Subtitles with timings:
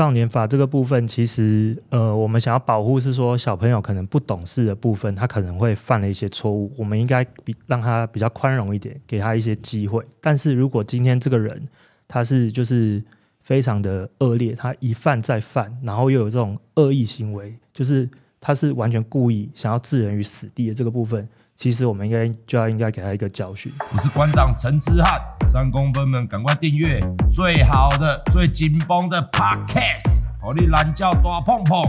[0.00, 10.02] 少年法这个部分，其实呃，我们想要保护是说小朋友可能不懂事的部分，他可能会犯了一些错误，我们应该比让他比较宽容一点，给他一些机会。
[10.18, 11.68] 但是如果今天这个人
[12.08, 13.04] 他是就是
[13.42, 18.08] 非常的恶劣，他一犯再犯，然后又有这种恶意行为，就是
[18.40, 21.28] 他是完全故意想要置人于死地的这个部分。
[21.60, 23.70] 其实我们应该就要应该给他一个教训。
[23.92, 26.98] 我是馆长陈之汉，三公分们赶快订阅
[27.30, 31.84] 最好的、最紧绷的 Podcast，好你懒觉大碰碰。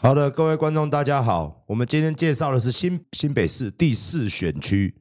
[0.00, 4.94] 好的，各位观众，大家好，我们今天介绍的是新新北市第四选区。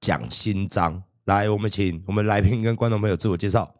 [0.00, 3.70] 蒋新章，来，我们请我们来宾跟观众朋友自我介绍。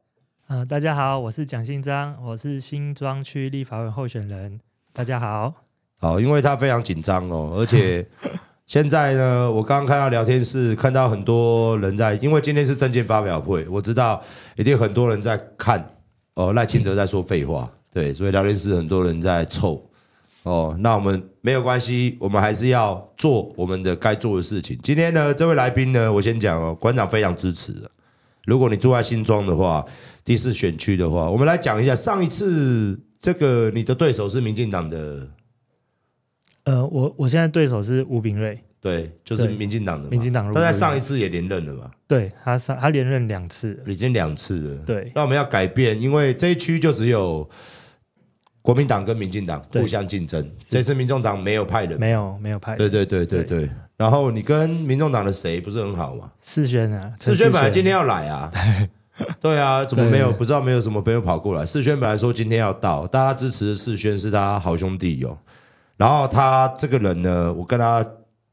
[0.48, 4.60] 呃，大家好，我是蒋新章，我是新庄区立法委候选人。
[4.92, 5.54] 大家好，
[5.96, 8.06] 好，因为他非常紧张哦，而且
[8.66, 14.22] 现在呢，我刚刚看到聊天室，看到很多人在，因为今天是证件发表会，我知道
[14.56, 15.82] 一定很多人在看
[16.34, 19.89] 哦，赖清德在说废话，对，所以聊天室很多人在凑。
[20.44, 24.78] 哦，那我们没有关系，我们还是要做我们的该做的事情。
[24.82, 27.90] 今天呢，这位来宾呢，我先讲哦，馆长非常支持的。
[28.46, 29.84] 如果你住在新庄的话，
[30.24, 35.28] 第四选区的话，我们来讲一下上一次这个你的对手是民进党的。
[36.64, 40.08] 呃，我我现在对手是吴炳瑞，对，就是民进党的。
[40.08, 41.90] 民进党，他在上一次也连任了嘛？
[42.08, 44.76] 对，他上他连任两次，已经两次了。
[44.86, 47.46] 对，那我们要改变，因为这一区就只有。
[48.62, 53.70] 国民党跟民进党互相竞争，这次民众党没有派人，没有没有派人，对对对对对，对。
[53.96, 56.30] 然后你跟民众党的谁不是很好吗？
[56.42, 58.50] 世轩啊，世轩本来今天要来啊，
[59.40, 60.30] 对啊，怎么没有？
[60.30, 61.64] 不知道没有什么朋友跑过来。
[61.64, 65.38] 世轩本来说今天要到，大家支持世轩是他好兄弟哟。
[65.96, 68.06] 然后他这个人呢，我跟他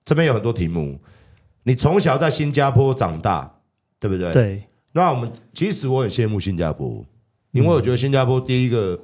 [0.05, 0.97] 这边有很多题目。
[1.63, 3.59] 你从小在新加坡长大，
[4.00, 4.31] 对不对？
[4.31, 4.63] 对。
[4.94, 7.06] 那我们其实我很羡慕新加坡，
[7.51, 8.97] 因为我觉得新加坡第一个。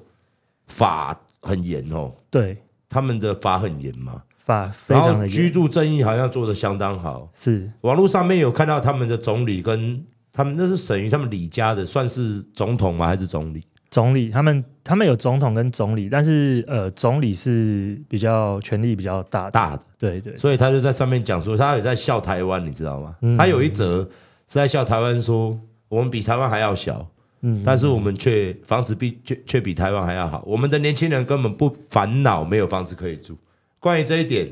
[0.67, 2.57] 法很严哦，对，
[2.89, 7.71] 他们的法很严嘛，法非常的严，居住正义好像做的相当好，是。
[7.81, 13.07] 网络上面有看到他们的总理跟他们那是属于他们李家的，算是总统吗？
[13.07, 13.63] 还是总理？
[13.91, 19.51] 总理，他们他们有总统跟总理，但是呃，总理是比较权力比较大的。
[19.51, 23.15] 大的，对对，所以他就在上面讲说，他有在笑台湾，你知道吗？
[23.21, 24.09] 嗯、他有一则是
[24.47, 25.59] 在笑台湾，说
[25.89, 27.07] 我们比台湾还要小。
[27.45, 30.41] 嗯，但是我们却房子比却却比台湾还要好。
[30.47, 33.37] 我们的年轻人根本不烦恼没有房子可以住。
[33.79, 34.49] 关于这一点，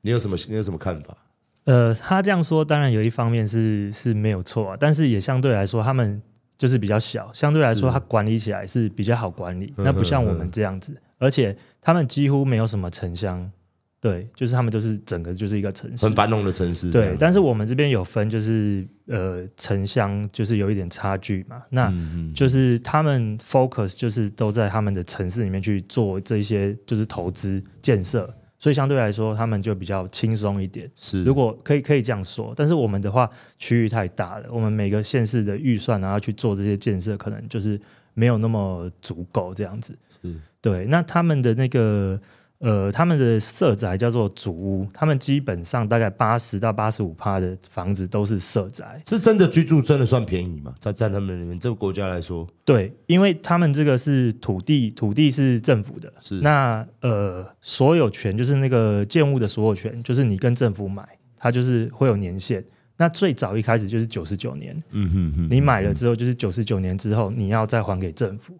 [0.00, 1.16] 你有什么你有什么看法？
[1.64, 6.22] 呃，他这样说，当然有一方面是是没有错啊，但是也相对来说，他们
[6.56, 9.74] 就是比较小，相对来说，他管理起来是比较好管理。
[9.76, 13.52] 那不像我们这样子，而且他们几乎没有什么城乡。
[13.98, 16.90] 对，就是他们都是整个就是一个城市，很繁荣的城市。
[16.90, 21.62] 对，但是我们这边有分，就是呃城乡，就是有一点差距嘛。
[21.70, 21.92] 那
[22.34, 30.88] 就是他们 focus 就是都在他们的城市里面去做这些就是投资建设，所以相对来说他们就比较轻松一点。
[30.94, 37.80] 是，如果可以可以这样说，但是我们的话区域太大了，我们每个县市的预算然后去做这些建设，可能就是
[38.12, 39.98] 没有那么足够这样子。
[40.22, 42.20] 是，对，那他们的那个。
[42.58, 50.74] 呃，他们的社宅叫做主屋，他们基本上大概八十到八十五趴的房子都是社宅，是真的居住真的算便宜吗？
[50.80, 61.06] 在在他们里面这个国家来说，对，因为他们这个是土地，土地是政府的，是那呃所有权就是那个建物的所有权，就是你跟政府买，
[61.36, 62.64] 它就是会有年限。
[62.96, 68.58] 那最早一开始就是九十九年，嗯哼哼，你买了之后就是九十九年之后你要再还给政府。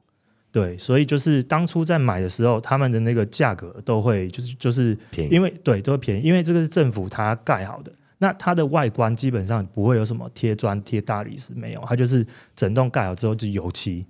[0.57, 14.07] 对，所以就是当初在买的时候，他们的那个价格都会就是就是便宜，因为对都会便宜，因为这个是政府它盖好的，那它的外观基本上不会有什么贴砖贴大理石，没有，它就是整栋盖好之后就油漆，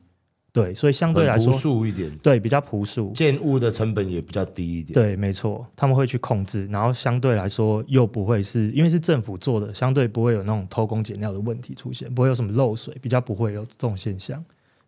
[0.53, 14.41] 对，所以相对来说朴素一点，对，比较朴素，建物的成本也比较低一点，对，没错，他们会去控制，然后相对来说又不会是因为是政府做的，相对不会有那种偷工减料的问题出现，不会有什么漏水，比较不会有这种现象。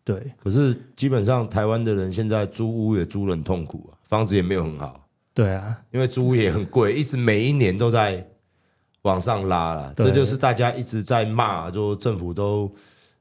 [0.08, 5.06] 对，可是基本上台湾的人现在租屋也租得很痛苦啊，房子也没有很好。
[5.34, 8.26] 对啊，因为租屋也很贵，一直每一年都在
[9.02, 12.74] 往上拉了，这就是大家一直在骂，说政府都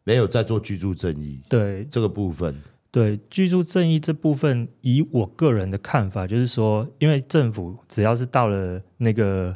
[0.06, 1.42] 没有在做居住正义。
[1.50, 2.56] 对这个部分，
[2.90, 9.54] 对居住正义这部分，以我个人的看法，就是说，因为政府只要是到了那个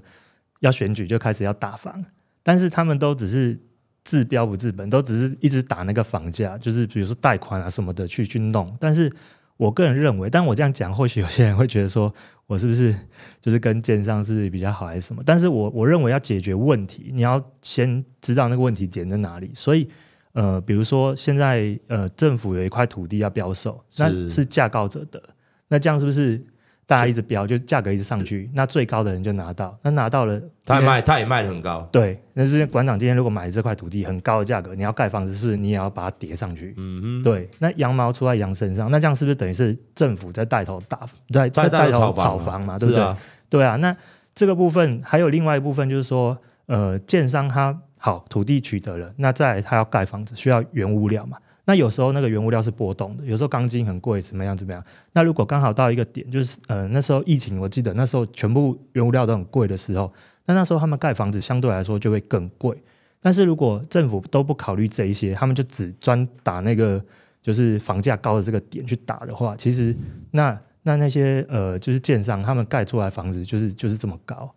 [0.59, 2.03] 要选举，就开始要打房，
[2.43, 3.57] 但是他们都只是。
[4.03, 8.75] 治标不治本，都只是一直打那个房价，就是比如说贷款啊什么的去去弄。
[8.79, 9.11] 但是
[9.57, 12.13] 我个人认为，但我这样讲，或许有些人会觉得说
[12.47, 12.95] 我是不是
[13.39, 15.21] 就是跟建商是不是比较好，还是什么？
[15.25, 19.51] 但是我我认为要解决问题，你要先知道那个问题点在哪里。
[19.53, 19.87] 所以，
[20.33, 25.21] 呃，比如说现在呃政府有一块土地要标售，那是价高者得，
[25.67, 26.43] 那这样是不是？
[26.91, 29.79] 大家一直标，就价格一直上去，那最高的人就拿到。
[29.81, 31.87] 那拿到了，他也卖，他也卖的很高。
[31.89, 36.73] 对，那是馆长今天如果买这块土地很高的价格，你要盖房子，是不是你也要把它叠上去？
[36.75, 37.23] 嗯哼。
[37.23, 40.99] 对，那羊毛出在羊身上，那这样是不是等于是政府在带头打，
[41.29, 42.77] 在在带头炒房嘛？
[42.77, 43.01] 对不对？
[43.01, 43.17] 啊
[43.49, 43.77] 对啊。
[43.77, 43.95] 那
[44.35, 51.37] 这个部分还有另外一部分，就是说，呃，建商他好土地取得了，那再来他要盖房子，需要原物料嘛？
[51.71, 54.83] 那有时候那个原物料是波动的，有时候钢筋很贵，怎么样怎么样？
[55.13, 60.11] 那如果刚好到一个点，就是呃那时候疫情，我记得那时候全部原物料都很贵的时候，
[60.47, 62.77] 那那时候他们盖房子相对来说就会更贵。
[63.21, 67.01] 但是如果政府都不考虑这一些，他们就只专打那个
[67.41, 69.95] 就是房价高的这个点去打的话，其实
[70.31, 74.53] 那那那些呃就是建商他们盖出来房子就是就是这么高。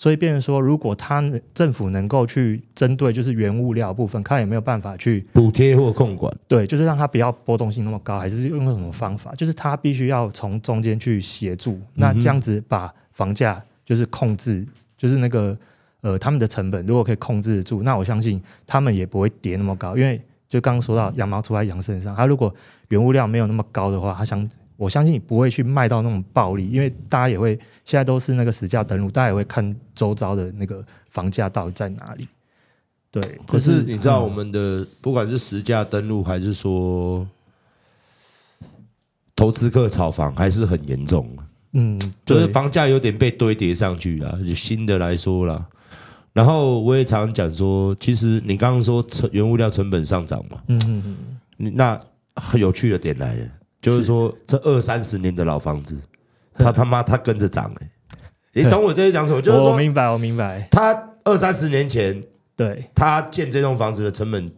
[0.00, 9.34] 所以变成说，如果他政府能够去针对就是原物料部分，看有没有办法去补贴或控管，对，就是让它不要波动性那么高，还是用什么方法？
[9.34, 14.66] 就是他必须要从中间去协助，那这样子把房价就是控制，
[14.96, 15.54] 就是那个
[16.00, 20.18] 呃他们的成本如果可以控制得住，那我相信他们也不会跌那么高，因为
[20.48, 22.54] 就刚刚说到羊毛出在羊身上，他如果
[22.88, 24.50] 原物料没有那么高的话，他想。
[24.80, 27.54] 我相信你不会去卖到那种暴利，因为大家也会
[27.84, 32.26] 现在都是那个实价登录，大家也会看周遭的那个房价到底在哪里。
[33.10, 37.28] 对，可是你知道我们的、嗯、不管是实价登录还是说
[39.36, 41.28] 投资客炒房还是很严重。
[41.74, 45.68] 嗯， 就是房价有点被堆叠上去了，就新的来说了。
[46.32, 51.16] 然后我也常常讲说，其实你刚刚说成原物料成本上涨嘛，嗯嗯
[51.58, 52.00] 嗯，那
[52.36, 53.46] 很有趣的点来了。
[53.80, 55.98] 就是说，这二三十年的老房子，
[56.54, 57.90] 他他妈他跟着涨哎！
[58.52, 59.40] 你懂我这些讲什么？
[59.40, 60.68] 就是说，我明白，我明白。
[60.70, 60.92] 他
[61.24, 62.22] 二三十年前，
[62.54, 64.50] 对，他建这栋房子的成本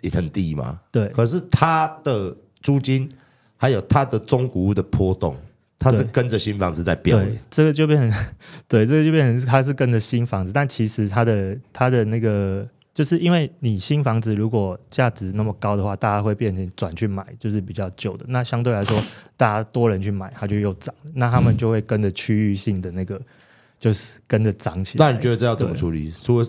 [0.00, 1.08] 也很低嘛，对。
[1.08, 3.10] 可是他的租金
[3.56, 5.36] 还有他的中古屋的波动，
[5.78, 7.18] 他是跟着新房子在飙。
[7.18, 8.24] 对，这个就变成，
[8.68, 12.66] 对，这个就变成他是跟着新房子，但其实他的他的那个。
[12.94, 18.26] 就是因为你新房子如果价值那么高的话，大家会变成转去买，就是比较旧的。
[18.28, 19.02] 那相对来说，
[19.34, 20.94] 大家多人去买，它就又涨。
[21.14, 23.18] 那他们就会跟着区域性的那个，
[23.80, 25.06] 就是跟着涨起来。
[25.06, 26.10] 那你觉得这要怎么处理？
[26.10, 26.46] 说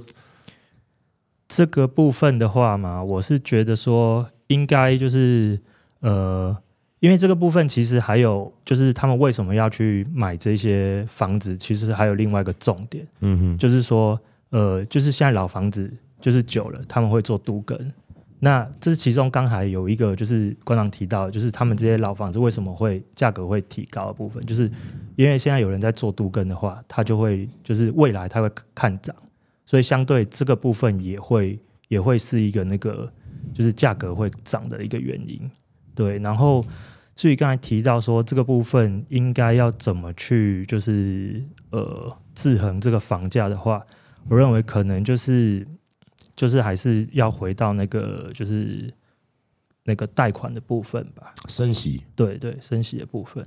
[1.48, 5.58] 这个部分的话嘛，我是觉得说应该就是
[6.02, 6.54] 呃，
[7.00, 13.08] 因为这个部分其实还有就是他们为什么要去买这些房子，其实还有另外一个重点。
[13.22, 14.20] 嗯哼，就是说
[14.50, 15.90] 呃，就是现在老房子。
[16.24, 17.78] 就是久了，他们会做都更。
[18.40, 24.72] 那这是其中刚才有一个，就是馆长提到，就是他们这些老房子为什么会价格会提高的部分，就是
[25.18, 29.14] 因为现在有人在做都更的话，他就会就是未来他会看涨，
[29.66, 31.60] 所以相对这个部分也会
[31.90, 33.12] 也会是一个那个
[33.54, 35.52] 就是价格会涨的一个原因。
[35.94, 36.66] 对，然后
[37.16, 43.86] 至于刚才提到说这个部分应该要怎么去就是呃制衡这个房价的话，
[44.30, 45.68] 我认为可能就是。
[46.36, 48.92] 就是还是要回到那个，就是
[49.84, 51.34] 那个贷款的部分吧。
[51.48, 53.46] 升息，对对，升息的部分，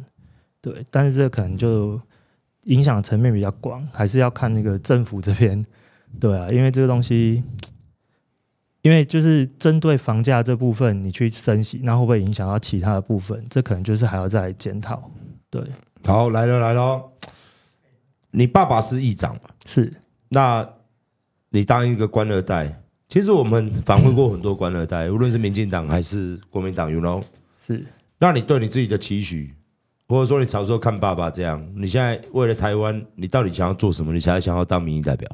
[0.60, 0.84] 对。
[0.90, 2.00] 但是这可能就
[2.64, 5.66] 影响层面比较广，还是要看那个政府这边，
[6.20, 7.42] 对啊，因为这个东西，
[8.82, 13.44] 因为就是针对房价这部分，你去升息，那会不会影响到其他的部分？
[13.50, 15.10] 这可能就是还要再检讨。
[15.50, 15.60] 对，
[16.04, 17.12] 好，来了来了，
[18.30, 19.92] 你爸爸是议长是
[20.28, 20.75] 那。
[21.56, 27.22] 你当一个官二代，其实我们访问过很多官二代，无论是民进党还是国民党，you know，
[27.58, 27.82] 是。
[28.18, 29.54] 那你对你自己的期许，
[30.06, 34.12] 或者说你小时候看爸爸这样，你现在为了台湾，你到底想要做什么？
[34.12, 35.30] 你才想要当民意代表？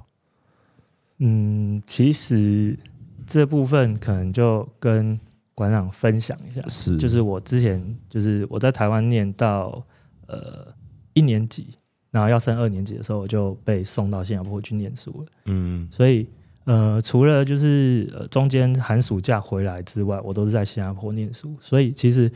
[1.18, 2.78] 嗯，其实
[3.26, 5.18] 这部分可能就跟
[5.56, 9.84] 馆长分享一下，是，就是我之前就是我在台湾念到
[10.28, 10.72] 呃
[11.14, 11.66] 一年级。
[12.12, 15.32] 然后要升二年级的时候，我就被送到新加坡去念书了。
[15.46, 16.28] 嗯，所以
[16.64, 21.56] 呃，除了就是呃中间寒暑假回来之外，我都是在新加坡念书。
[21.58, 22.30] 所以其实，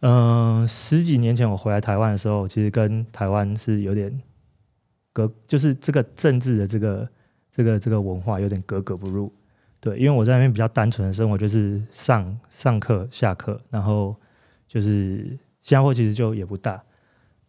[0.00, 4.16] 嗯、呃，十几年前我回来台湾的时候，其实跟台湾是有点
[5.12, 7.08] 隔，就是这个政治的这个
[7.50, 9.32] 这个这个文化有点格格不入。
[9.80, 14.14] 对，因为我在那边比较单纯的生活，就是上上课、下课，然后
[14.68, 15.26] 就是
[15.62, 16.82] 新加坡其实就也不大。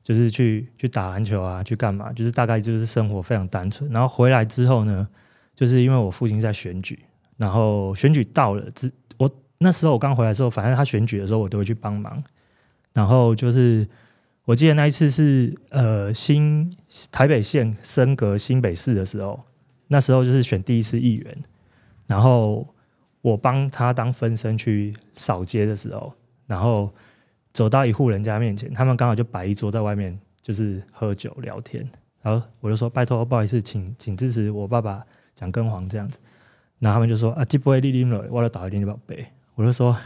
[0.05, 2.13] 就是去去打篮球啊，去干嘛？
[2.13, 3.89] 就是大概就是生活非常单纯。
[3.89, 5.07] 然后回来之后呢，
[5.55, 6.99] 就是因为我父亲在选举，
[7.37, 12.23] 然后选举到了，之我那时候我刚回来的时候，反正他选举的时候我都会去帮忙。
[12.93, 13.87] 然后就是
[14.43, 16.71] 我记得那一次是呃新
[17.11, 19.43] 台北县升格新北市的时候，
[19.87, 21.37] 那时候就是选第一次议员，
[22.05, 22.67] 然后
[23.21, 26.13] 我帮他当分身去扫街的时候，
[26.45, 26.93] 然后
[27.55, 31.89] 走到一户人家面前，他们刚好就摆一桌在外面，就是喝酒聊天，
[32.21, 35.01] 然后我就说拜托不好意思，请请支持我爸爸
[35.33, 36.19] 蒋根黄这样子，
[36.79, 39.97] 然后他们就说啊，这不会你啉了，我来倒一点你宝贝，我就说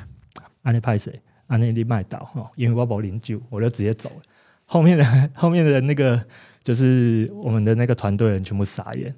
[0.62, 1.20] 安尼拍谁？
[1.48, 4.22] 啊，那里卖倒哈，因为我没饮酒，我就直接走了。
[4.66, 6.24] 后面的后面的那个
[6.62, 9.16] 就是我们的那个团队人全部傻眼。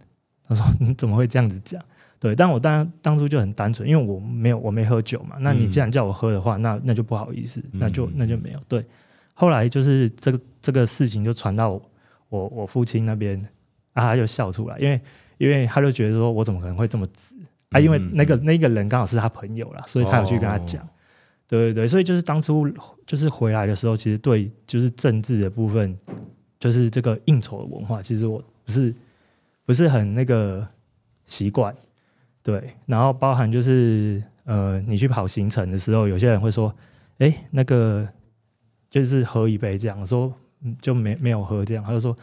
[0.48, 1.82] 他说：“你怎么会这样子讲？”
[2.22, 5.38] 对，但我当当初就很单纯，因为我没有我没喝酒嘛。
[5.40, 8.60] 那你既然叫我喝的话，那那就不好意思，那就那就没有。
[8.68, 8.86] 对，
[9.34, 11.82] 后来就是这个这个事情就传到我
[12.30, 13.42] 我，我父亲那边，
[13.94, 15.02] 啊，他就笑出来，因为
[15.40, 17.34] 因为他就觉得说我怎么可能会这么直
[17.72, 17.80] 啊？
[17.80, 20.88] 因为那个那个人刚好是他朋友啦，所以他有去跟他讲。
[21.48, 22.70] 对对对，所以就是当初
[23.08, 25.98] 就是回来的时候，其实对就是政治的部分，
[26.60, 28.94] 就是这个应酬的文化，其实我不是
[29.66, 30.68] 不是很那个
[31.26, 31.76] 习惯。
[32.44, 36.74] 对，然后包含就是呃，你去跑行程的时候，有些人会说，
[37.20, 38.08] 哎，那个
[38.90, 40.34] 就是喝一杯这样，说
[40.82, 42.16] 就没没有喝这样，他就说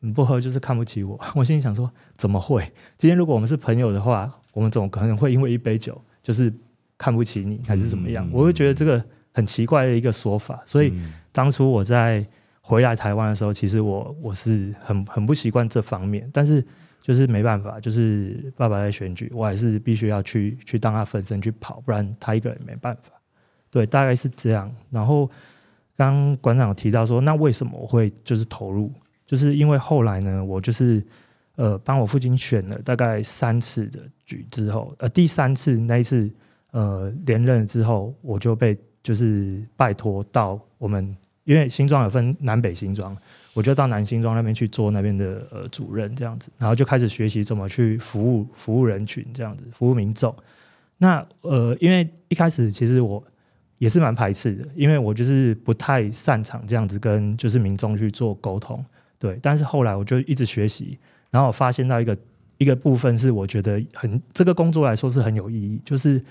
[0.00, 1.18] 你不喝就是看不起我。
[1.36, 2.62] 我心里想说，怎么会？
[2.98, 6.52] 今天如果我们是朋友的话，我们总可能会因为一杯酒就是。
[7.02, 8.28] 看不起你还是怎么样？
[8.30, 10.62] 我会觉得这个很奇怪的一个说法。
[10.66, 10.92] 所以
[11.32, 12.22] 当初我在
[12.60, 16.28] 回来台湾的时候，其实我我是很很不习惯这方面。
[16.30, 16.62] 但是
[17.02, 23.12] 就是没办法，就是爸爸在选举，我还是必须要去去当他分身去跑，不然他一个人没办法。
[23.70, 24.70] 对，大概是这样。
[24.90, 25.30] 然后
[25.96, 28.92] 刚馆长提到说，那为什么我会就是投入？
[29.26, 31.04] 就是因为后来呢，我就是
[31.56, 36.30] 呃帮我父亲选了大概三次的举之后，呃第三次那一次。
[36.72, 43.12] 呃，连任之后，我就被就是拜托到我们，因为新庄有分南北新庄，
[43.52, 50.34] 我就到南新庄那边去做那边的呃主任这样子，然后就开始学习怎么去服务服务人群这样子，服务民众。
[50.98, 53.22] 那呃，因为一开始其实我
[53.78, 58.84] 也是蛮排斥的，因为我就是不太擅长这样子跟就是民众去做沟通，
[59.18, 59.38] 对。
[59.42, 60.98] 但是后来我就一直学习，
[61.30, 62.16] 然后我发现到一个
[62.58, 66.22] 一个部分是我觉得很这个工作来说是很有意义，就是。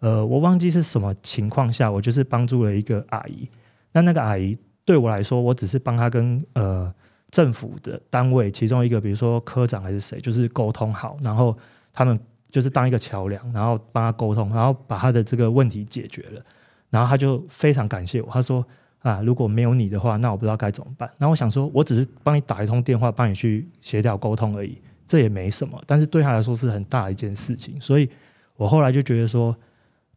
[0.00, 3.48] 呃，我忘记是什么情况下，我就是帮助了一个阿姨。
[3.90, 4.56] 那那个阿姨
[4.88, 6.90] 对我来说，我只是帮他跟呃
[7.30, 11.54] 政府的单位其中一个，比如说科长还是谁，就是沟通好，然后
[11.92, 12.18] 他们
[12.50, 16.42] 就是当一个桥梁，然后帮他沟通，然后把他的这个问题解决了。
[16.88, 18.64] 然后他就非常感谢我，他说
[19.00, 21.10] 啊，如果没有你的话，那我不知道该怎么办。
[21.18, 25.78] 那我想说，我只是帮你打一通电话，帮你去协调沟通而已，这也没什么。
[25.86, 28.08] 但是对他来说是很大一件事情，所以
[28.56, 29.54] 我后来就觉得说。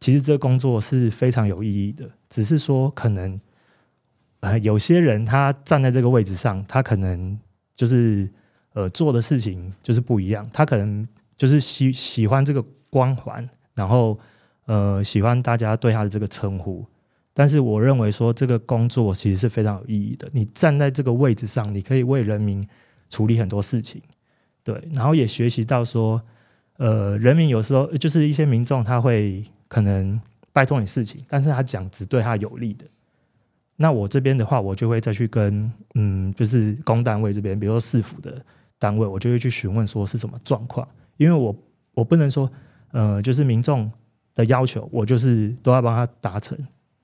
[0.00, 3.40] 其实这个工作是非常有意义的，只是说可能，
[4.42, 7.38] 呃，有些人他站在这个位置上，他可能
[7.74, 8.28] 就是
[8.74, 11.06] 呃做的事情就是不一样，他可能
[11.36, 14.18] 就是喜喜欢这个光环，然后
[14.66, 16.84] 呃喜欢大家对他的这个称呼，
[17.32, 20.28] 但是我认为说这个工作其实是非常有意义的。
[20.32, 22.66] 你站在这个位置上，你可以为人民
[23.10, 24.02] 处理很多事情，
[24.62, 26.22] 对，然后也学习到说，
[26.76, 29.42] 呃，人民有时候就是一些民众他会。
[29.72, 30.20] 可能
[30.52, 32.84] 拜托你事情，但是他讲只对他有利的。
[33.82, 38.40] 那我这边的话，我就会再去跟嗯，就是公单位这边，比如说市府的
[38.78, 40.86] 单位，我就会去询问说是什么状况。
[41.16, 41.52] 因为我
[41.92, 42.48] 我不能说
[42.92, 43.90] 呃，就是民众
[44.36, 46.56] 的要求，我就是都要帮他达成。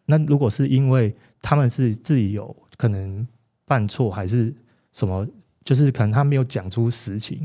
[0.06, 3.26] 那如果是因为他们是自己有可能
[3.66, 4.54] 犯错，还是
[4.92, 5.26] 什么，
[5.64, 7.44] 就是可能他没有讲出实情。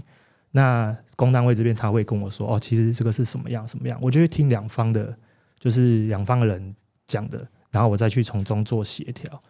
[0.52, 5.18] 那公单位这边他会跟我说：“哦，其实这个是什么样什么样？”我就会听两方的，
[5.60, 6.76] 就是两方的人
[7.08, 9.44] 讲的，然后我再去从中做协调。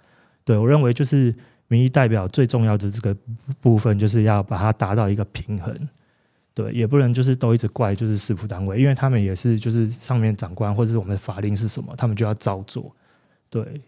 [0.43, 1.31] 对，我认为就是
[1.67, 3.15] 民意代表最重要的这个
[3.61, 5.71] 部分，就是要把它达到一个平衡。
[6.55, 12.91] 对，也不能就是都一直怪就是市府单位，因为他们也是就是上面长官或者是我们的法令是什么，他们就要照做。
[13.51, 13.79] 对，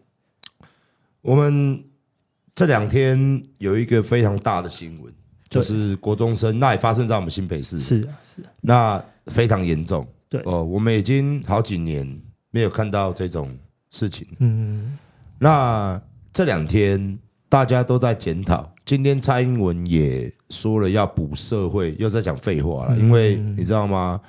[1.22, 1.84] 我们
[2.54, 5.12] 这两天有一个非常大的新闻。
[5.48, 10.06] 就是国中生，那也发生在我们新北市，是啊，是啊，那非常严重。
[10.28, 13.56] 对哦，我们已经好几年没有看到这种
[13.96, 14.28] 事情。
[14.40, 14.98] 嗯，
[15.40, 16.02] 那
[16.34, 22.98] 这两天大家都在检讨，今天蔡英文也说了要补社会，又在讲废话了。
[22.98, 24.20] 因为你知道吗？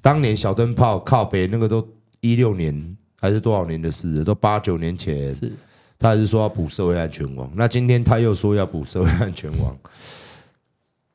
[0.00, 1.86] 当年小灯泡靠北那个都
[2.20, 5.52] 一六年还是多少年的事，都八九年前，是
[5.98, 7.52] 他还是说要补社会安全网。
[7.54, 9.76] 那今天他又说要补社会安全网。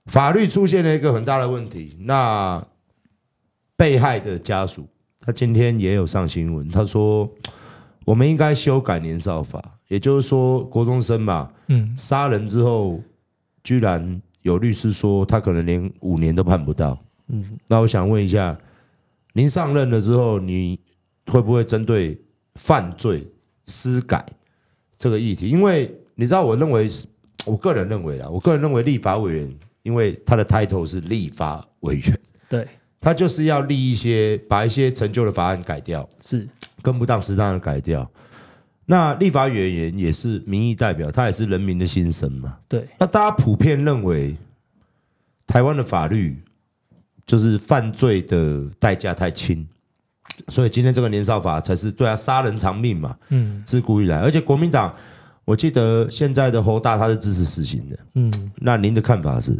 [0.06, 2.64] 法律出现了一个很大的问题，那
[3.76, 4.88] 被害的家属，
[5.26, 7.28] 他今天也有上新闻，他说
[8.06, 13.02] ：“我们应该修改年少法，也就是说，国中生嘛，嗯，杀人之后，
[13.64, 16.98] 居然有律师说他可能连五年都判不到。
[17.30, 18.56] 嗯，那我想问一下，
[19.34, 20.80] 您上任了之后，你
[21.26, 22.16] 会不会针对
[22.54, 23.28] 犯罪
[23.66, 24.24] 施改
[24.96, 25.50] 这个议题？
[25.50, 26.88] 因为你知道，我认为，
[27.46, 32.68] 我个人认为啦，我个人认为立法委员，因为他的 title 是立法委员，对，
[33.06, 36.48] 他就是要立一些，把一些陈旧的法案改掉，是。
[36.82, 38.10] 跟不当适当的改掉，
[38.88, 42.58] 那立法委员也是民意代表，他也是人民的心声嘛。
[42.68, 44.36] 对，那大家普遍认为，
[45.46, 46.36] 台湾的法律
[47.28, 49.68] 就是犯罪的代价太轻，
[50.48, 53.16] 所以今天这个年少法才是对啊，杀人偿命嘛。
[53.30, 54.92] 嗯，自古以来，而且国民党，
[55.44, 57.98] 我记得现在的侯大他是支持死刑的。
[58.16, 59.56] 嗯，那您的看法是？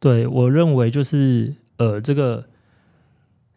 [0.00, 2.44] 对，我认为就是呃，这个。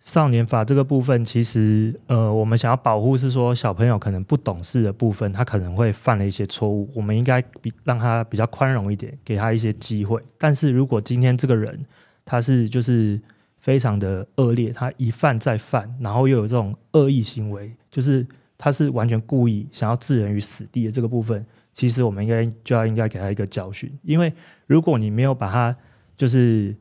[0.09, 10.19] 少年法这个部分，其实呃，我们想要保护是说小朋友可能不懂事的部分，他可能会犯了一些错误，我们应该比让他比较宽容一点，给他一些机会。
[10.39, 11.85] 但是如果今天这个人
[12.25, 13.21] 他是就是
[13.59, 18.25] 非常的恶劣，他一犯再犯，然后又有这种恶意行为，就是
[18.57, 24.33] 他是完全故意想要置人于死地的这个部分，其实我们应该就要应该给他一个教训，因为
[24.65, 25.75] 如果你没有把他
[26.17, 26.75] 就是。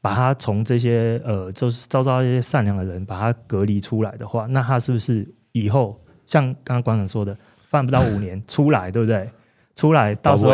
[0.00, 7.36] 把他从这些呃，就是招招一些善良的人，把他隔离出来的话，那他是不是以后像刚刚馆长说的，
[7.66, 9.28] 犯不到五年出来，对不对？
[9.74, 10.52] 出来到时候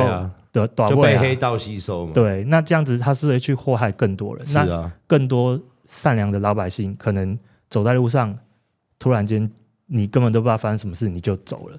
[0.52, 2.12] 的就被黑道吸收嘛。
[2.14, 4.46] 对，那这样子他是不是去祸害更多人？
[4.46, 8.34] 是啊，那更多善良的老百姓可能走在路上，
[8.98, 9.50] 突然间
[9.86, 11.78] 你根本都不知道发生什么事，你就走了。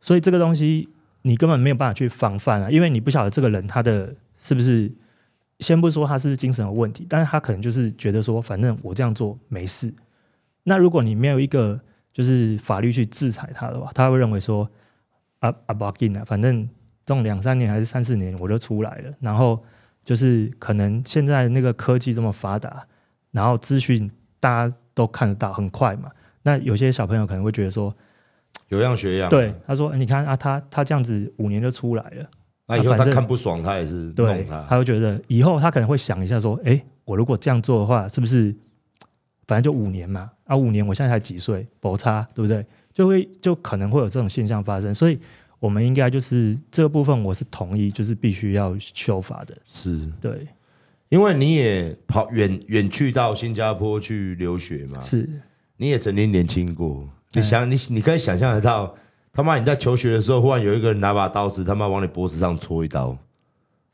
[0.00, 0.88] 所以这个东西
[1.20, 4.90] 你根本没有办法去防范啊，因为你不晓得这个人他的是不是。
[5.60, 9.92] 先不说他是不是精神有问题，但是他可能就是觉得说，反正我这样做没事。
[10.62, 11.80] 那如果你没有一个
[12.12, 14.68] 就是法律去制裁他的话，他会认为说，
[15.40, 16.68] 啊啊不要紧啊，反正
[17.04, 19.12] 这种两三年还是三四年我就出来了。
[19.20, 19.62] 然后
[20.04, 22.86] 就是可能现在那个科技这么发达，
[23.30, 26.10] 然后资讯大家都看得到，很快嘛。
[26.42, 27.94] 那有些小朋友可能会觉得说，
[28.68, 29.28] 有样学样。
[29.28, 32.30] 对，他说，你看啊，他他这样子五年就出来了。
[32.70, 34.62] 那以后他看不爽，他也是弄他。
[34.68, 38.54] 他会觉得以后他可能会想一下，说：“哎，我如果这样做的话，是不是
[39.46, 40.30] 反正就五年嘛？
[40.44, 42.62] 啊，五年，我现在才几岁，不差，对不对？
[42.92, 44.92] 就会就可能会有这种现象发生。
[44.92, 45.18] 所以，
[45.58, 49.56] 我们应该就是这个部分，我是同意，就是必须要修法的。
[49.64, 50.46] 是对，
[51.08, 55.26] 因为你也跑远远去到新加坡去留学嘛，是，
[55.78, 58.94] 你也曾经年轻过，你想，你你可以想象得到。
[59.32, 59.56] 他妈！
[59.58, 63.16] 你在求学的时候，忽然有一个人拿把刀子，他妈往你脖子上戳一刀，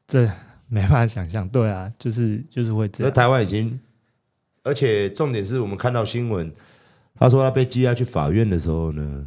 [0.06, 0.26] 这
[0.68, 1.46] 没办法想象。
[1.48, 3.12] 对啊，就是就是会这样。
[3.12, 3.78] 在台湾已经，
[4.62, 6.50] 而且重点是我们看到新闻，
[7.14, 9.26] 他说他被羁押去法院的时候呢，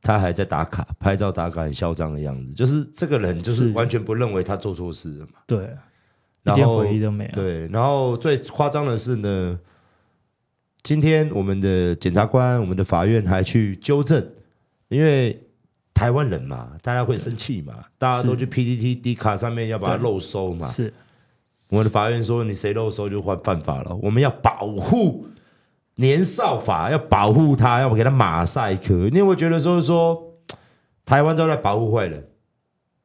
[0.00, 2.54] 他还在打卡拍照打卡，很嚣张的样子。
[2.54, 5.32] 就是这个人就是完全不认为他做错事了嘛。
[5.46, 5.68] 对，
[6.42, 7.30] 然后一点回忆都没有。
[7.32, 9.60] 对，然后最夸张的是呢，
[10.82, 14.26] 今天我们的检察官、我们的法院还去纠正。
[14.94, 15.40] 因为
[15.92, 20.68] 台湾人嘛，大家会生气嘛，大家都去 PTT、D 卡上面要把它漏收嘛。
[20.68, 20.92] 是，
[21.68, 23.94] 我们的法院说，你谁漏收就犯犯法了。
[23.96, 25.26] 我们要保护
[25.96, 29.08] 年少法，要保护他，要给他马赛克。
[29.10, 30.34] 你有没有觉得说说
[31.04, 32.28] 台湾都在保护坏人，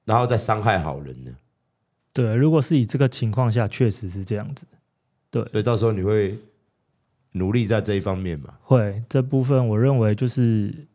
[0.06, 1.32] 然后再伤害好人呢？
[2.13, 4.65] 对，如果是以这个情况下，确实是这样子。
[5.32, 6.38] 对，所以到时候你会
[7.34, 8.56] 努力在这一方面嘛？
[8.63, 10.88] 会，这部分我认为就是。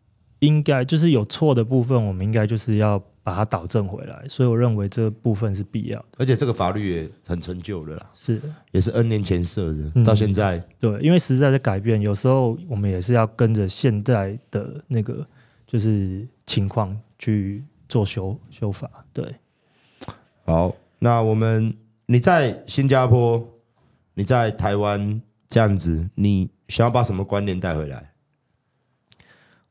[0.44, 4.24] 应该就是有错的部分，我们应该就是要把它导正回来。
[4.28, 8.40] 所以我认为这部分是必要的，而且这个法律也很陈旧的啦，是
[8.72, 15.26] 也是 N 年前设的，到现在、嗯、对，因为时代在改变，有时候我们也是要跟着现在的那个
[15.66, 18.90] 就是情况去做修修法。
[19.12, 19.34] 对，
[20.44, 21.74] 好，那我们
[22.06, 23.42] 你在新加坡，
[24.14, 28.10] 你在台湾这样子，你想要把什么观念带回来？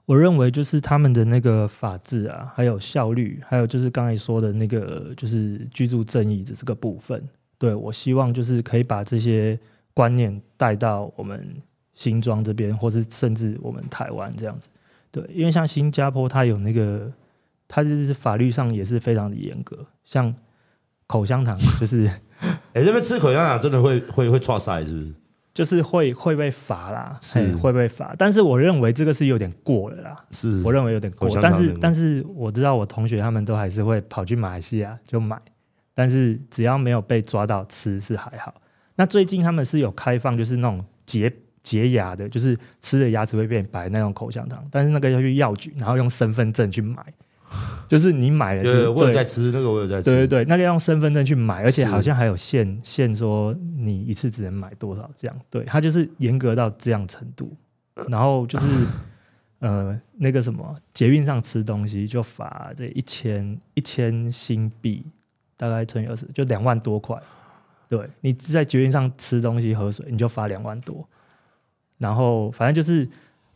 [0.05, 7.23] 我认为就是他们的那个法治啊，还有效率，还有就是刚才说的那个就是居住正义的这个部分，
[7.57, 9.57] 对，我希望就是可以把这些
[9.93, 11.55] 观念带到我们
[11.93, 14.67] 新庄这边，或是甚至我们台湾这样子。
[15.09, 17.09] 对，因为像新加坡，它有那个，
[17.67, 20.33] 它就是法律上也是非常的严格，像
[21.07, 22.07] 口香糖，就是，
[22.73, 25.13] 哎，这边吃口香糖真的会会会剉赛，是不是？
[25.53, 27.51] 就是会会被罚啦，是。
[27.57, 30.61] 会被罚，但是我认为这个是有点过了啦，是。
[30.63, 35.39] 我认为有点过，但是但是我知道我同学他们都还是会跑去马来西亚就买，
[35.93, 38.55] 但是只要没有被抓到吃是还好。
[38.95, 47.03] 那最近他们是有开放，就是那种洁洁牙的，就是吃的牙齿会变白那种口香糖，但是那个要去药局，然后用身份证去买，
[47.87, 57.55] 就是你买了，对，我有在吃那个，我有在吃，对对对，那个要用身份证去买，而且好像还有限限说你一次只能买多少这样，对，它就是严格到这样程度，
[58.07, 58.65] 然后就是
[59.59, 65.05] 呃那个什么捷运上吃东西就罚这一千一千新币，
[65.55, 67.17] 大概乘以二十就两万多块。
[67.89, 71.07] 对，你在捷运上吃东西喝水，你就罚两万多。
[71.99, 73.07] 然后反正就是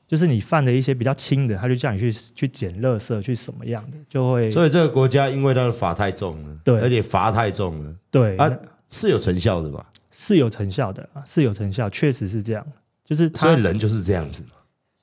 [0.07, 4.49] 就是你犯了一些比较轻的，他就叫你去去捡垃圾，去什么样的就会。
[4.49, 8.51] 所以这个国家因为它的罚太重了，对，而且罚太重了，对啊，
[8.89, 9.85] 是有成效的吧？
[10.09, 12.65] 是有成效的，是有成效，确实是这样。
[13.03, 14.51] 就是他所以人就是这样子嘛。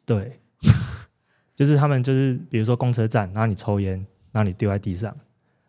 [0.05, 0.41] 对，
[1.55, 3.95] 就是他们就是比如说公车站，然后你抽烟，
[4.33, 5.15] 然后你丢在地上，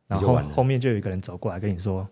[0.08, 2.08] 然后后面就有一个人走过来跟你说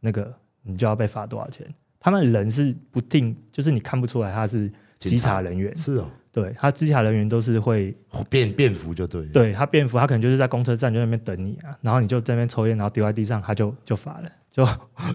[0.00, 0.32] 那个。
[0.62, 1.66] 你就要被罚多少钱？
[1.98, 5.74] 他们人是不定，就是你看不出来他是稽查人员。
[5.74, 7.94] 是哦，对，他稽查人员都是会
[8.28, 9.26] 变便服就对。
[9.26, 14.30] 对他便服，他可能就是在公车站就在那边等你啊，然后你就在那边抽烟，然后丢在地上，他就就罚了。
[14.50, 14.66] 就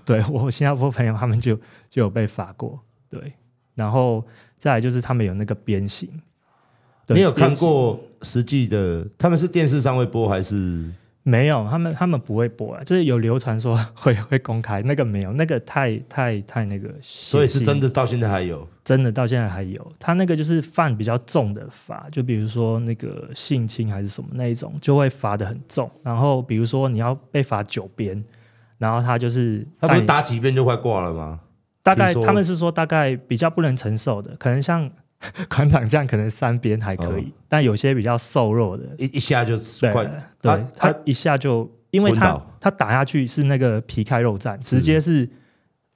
[0.05, 1.55] 对我新加坡朋友他们就
[1.89, 2.79] 就有被罚过。
[3.09, 3.33] 对，
[3.75, 4.25] 然后
[4.57, 6.09] 再来就是他们有那个鞭刑。
[7.07, 9.07] 你有看过实际的？
[9.17, 10.83] 他们是电视上会播还是？
[11.27, 25.89] 没有，他们他们不会播啊，就是有流传说会会公开，那个没有，那个太太太那个，所以是真的到现在还有，真的到现在还有，他那个就是犯比较重的罚，就比如说那个性侵还是什么那一种，就会罚的很重。
[26.03, 28.23] 然后比如说你要被罚九鞭，
[28.77, 31.39] 然后他就是他不是打几鞭就快挂了吗？
[31.81, 34.91] 大概他们是说大概比较不能承受的，可能像。
[35.49, 39.57] 馆长这样可能三鞭还可以，哦，但有些比较瘦弱的，一一下就
[39.91, 40.05] 快，
[40.41, 45.27] 对，他，他，一下就，因为他他打下去是那个皮开肉绽，直接是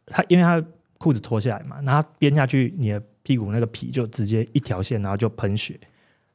[0.08, 0.63] 他，因为他
[0.97, 5.79] 裤子脱下来嘛，然后他鞭下去，你的屁股那个皮就直接一条线，然后就喷血，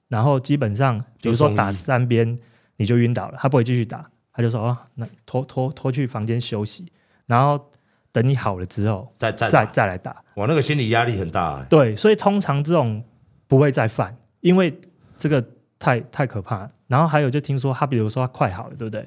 [0.08, 2.38] 然后基本上比如说打三鞭
[2.76, 6.86] 你就晕倒了，他不会继续打，他就说哦，那拖拖拖去房间休息，
[7.26, 7.70] 然后。
[8.14, 11.66] 等你好了之后，再再再再来打，哇，那个心理压力很大欸。
[11.68, 13.02] 对，所以通常这种
[13.48, 14.72] 不会再犯，因为
[15.18, 15.44] 这个
[15.80, 16.70] 太太可怕。
[16.86, 19.04] 然后还有，就听说他，比如说他快好了，对不对？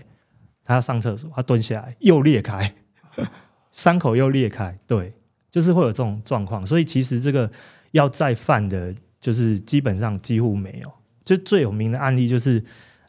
[0.65, 2.75] 他要上厕所，他蹲下来又裂开，
[3.71, 5.13] 伤口又裂开，对，
[5.49, 6.65] 就是会有这种状况。
[6.65, 7.49] 所以其实这个
[7.91, 10.91] 要再犯的，就是基本上几乎没有。
[11.23, 12.61] 就最有名的案例就是。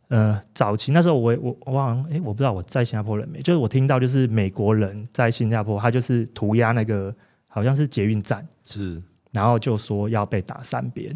[0.09, 7.15] 呃，早期那时候我我我好像哎，我不知道我在新加坡人没，就是我听到就是美国人在新加坡，他就是涂鸦那个
[7.47, 11.15] 好像是捷运站是，然后就说要被打三鞭，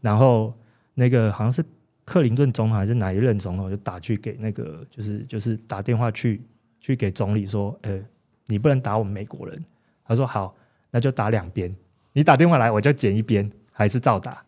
[0.00, 0.54] 然后
[0.94, 1.62] 那个好像是
[2.06, 6.40] 克林顿总统还是哪一任总统就打去给那个就是就是打电话去
[6.80, 8.00] 去给总理说，呃，
[8.46, 9.64] 你不能打我们美国人，
[10.02, 10.54] 他说好，
[10.90, 11.76] 那就打两边，
[12.14, 14.42] 你打电话来我就剪一边，还是照打，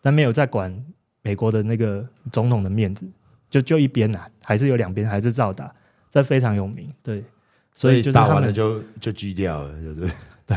[0.00, 0.72] 但没有在管
[1.20, 3.04] 美国的那个总统的面子。
[3.54, 5.72] 就就一边呐、啊，还是有两边，还是照打，
[6.10, 6.92] 这非常有名。
[7.04, 7.22] 对，
[7.72, 10.10] 所以就是打完了就就锯掉了，对不 对？
[10.44, 10.56] 对，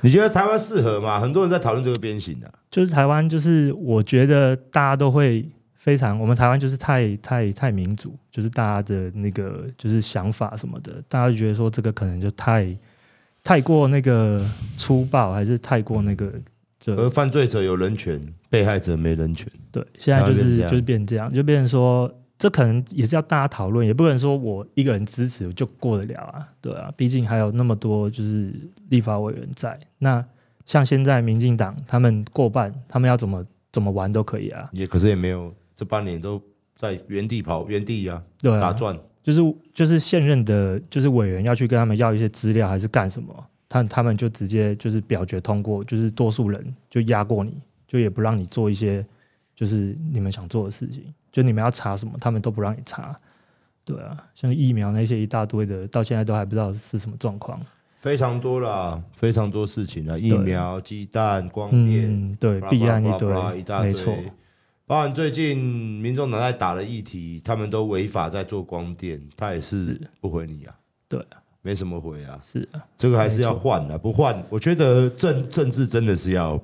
[0.00, 1.20] 你觉得台湾适合吗？
[1.20, 12.76] 很多人在讨论这个鞭刑的，就是台湾，就是我觉得大家都会非常，我们台湾就是太太太民主，就是大家的那个就是想法什么的，大家就觉得说这个可能就太
[13.44, 14.44] 太过那个
[14.76, 16.32] 粗暴，还是太过那个。
[16.86, 19.46] 而犯罪者有人权，被害者没人权。
[19.70, 28.52] 对，现在就是就是变这样，就变成说，这可能也是要大家讨论，也不能说我一个人支持就过得了啊，对啊，毕竟还有那么多就是
[28.88, 29.78] 立法委员在。
[29.98, 30.24] 那
[30.64, 34.68] 像现在民进党他们过半，他们要怎么怎么玩都可以啊。
[34.72, 36.40] 也可是也没有，这半年都
[36.76, 38.98] 在原地跑，原地啊，对啊，打转。
[39.22, 39.40] 就是
[39.74, 43.46] 就是现任的，就是委员要去跟他们要一些资料，还是干什么？
[43.70, 49.06] 他他们就直接就是表决通过，就是多数人就压过你，就也不让你做一些
[49.54, 53.16] 就是你们想做的事情，就你们要查什么，他们都不让你查。
[53.84, 57.60] 对啊，像疫苗那些一大堆的，到现在都还不知道是什么状况。
[57.96, 63.88] 非常多啦，非常多事情啊，疫苗、鸡蛋、光电，嗯、对，必案一堆，一大堆。
[63.88, 64.16] 没错，
[64.86, 70.74] 包含最近民众党在打的议题，他们都违法在做光电，他也是不回你啊。
[71.08, 71.24] 对。
[71.62, 76.58] 没什么回啊，是啊，这个还是要换的，不换，我觉得政政治真的是要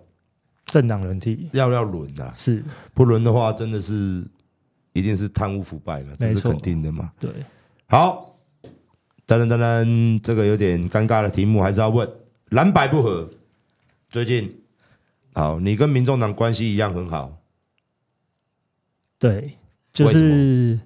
[0.65, 2.65] 政党轮替，要要轮的，是。
[2.95, 4.25] 不轮的话，真的是
[4.95, 7.13] 一定是贪污腐败嘛，这是肯定的嘛。
[7.21, 7.31] 对，
[7.89, 8.35] 好，
[9.27, 12.09] 当然当然，这个有点尴尬的题目，还是要问。
[12.51, 13.29] 蓝白不合。
[14.09, 14.63] 最近，
[15.35, 17.37] 好，你跟民众党关系一样很好，
[19.19, 19.59] 对，
[19.93, 20.81] 就是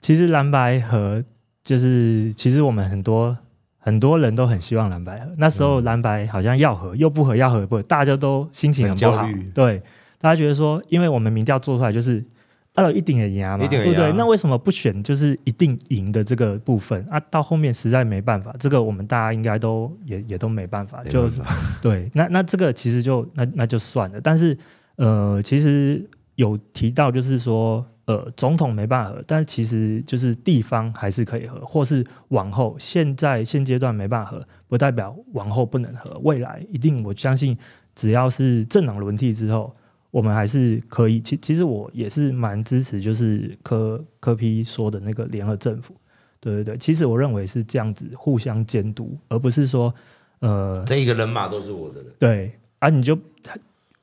[0.00, 1.22] 其实蓝白合。
[1.70, 3.36] 就是其实我们很多
[3.78, 5.26] 很多人都很希望蓝白合。
[5.38, 9.28] 那时候蓝白好像要合又不合，要合不合，大家都心情很不好。
[9.54, 9.80] 对，
[10.18, 12.24] 大家觉得说，因为我们民调做出来就是。
[12.72, 14.12] 他有一定的赢嘛，对不对？
[14.12, 17.18] 那为什么不选就是一定赢的这个部分啊？
[17.28, 21.40] 到后面实在没办法，这个我们大家应该都也也都没办法，就是
[21.82, 22.08] 对。
[22.14, 24.20] 那那这个其实就那那就算了。
[24.20, 24.56] 但是
[24.94, 36.18] 呃，其实有提到就是说呃，总统没办法合，但是其实就是地方还是可以合，或是往后现在现阶段没办法合，不代表往后不能合。
[36.24, 37.56] 未来一定，我相信
[37.94, 39.74] 只要是政党轮替之后。
[40.12, 45.94] 我们还是可以，其其实我也是蛮支持，就是柯柯批说的那个联合政府，
[46.40, 49.94] 对对对，其实我认为是这样子互相监督，而不是说
[50.40, 53.14] 呃这一个人马都是我的人，对啊，你就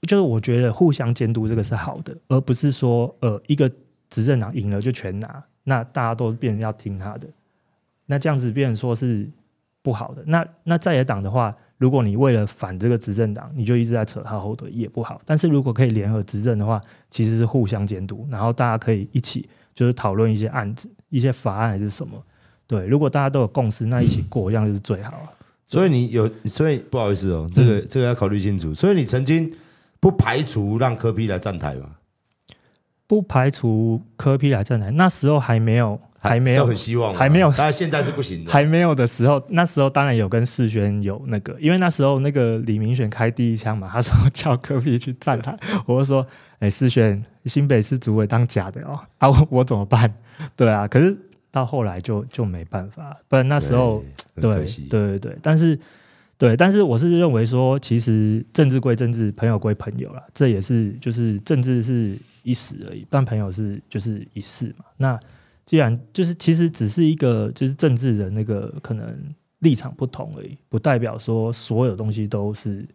[0.04, 3.70] 就是我觉得互相监督这个是好的，而不是说呃一个
[4.10, 7.28] 执政党赢了就全拿，那大家都变成要听他的，
[8.06, 9.30] 那这样子变成说是
[9.82, 11.56] 不好的，那那在野党的话。
[11.80, 15.22] 如果你为了反这个执政党，你就一直在扯他后腿，也不好。
[15.24, 22.20] 但是如果可以联合执政的话，其实是互相监督，然后大家可以一起就是讨论一些案子、一些法案还是什么。
[22.66, 25.32] 对，如果大家都有共识，那一起过这样就是最好了。
[25.68, 28.74] 所以你有，所以不好意思哦，这个、嗯、这个要考虑清楚。
[28.74, 29.54] 所以你曾经
[30.00, 31.92] 不排除让柯批来站台吗？
[33.08, 36.00] 不排除柯 P 来站台，那时候还没有。
[36.20, 38.52] 还没有很希望，还没有，但现在是不行的。
[38.52, 50.12] 还没有的时候，那时候当然有跟世轩有那个，因为那时候那个李明选开第一枪嘛，他说叫柯 P 去站台， 我就说，哎、欸，世轩，新北市主委当假的哦， 啊我，我怎么办？
[50.58, 51.16] 对啊，可是
[51.50, 54.04] 到后来就就没办法，不然那时候
[54.36, 55.80] 对对对对，但是
[56.38, 62.18] 对，但是我是认为说，其实政治归政治，朋友归朋友啦，这也是就是政治是
[62.48, 65.20] 一时而已，但朋友是就是一世嘛，那。
[65.68, 69.06] 既然就是其实只是一个就是政治的那个可能
[69.60, 72.88] 立场不同而已，不代表说所有东西都是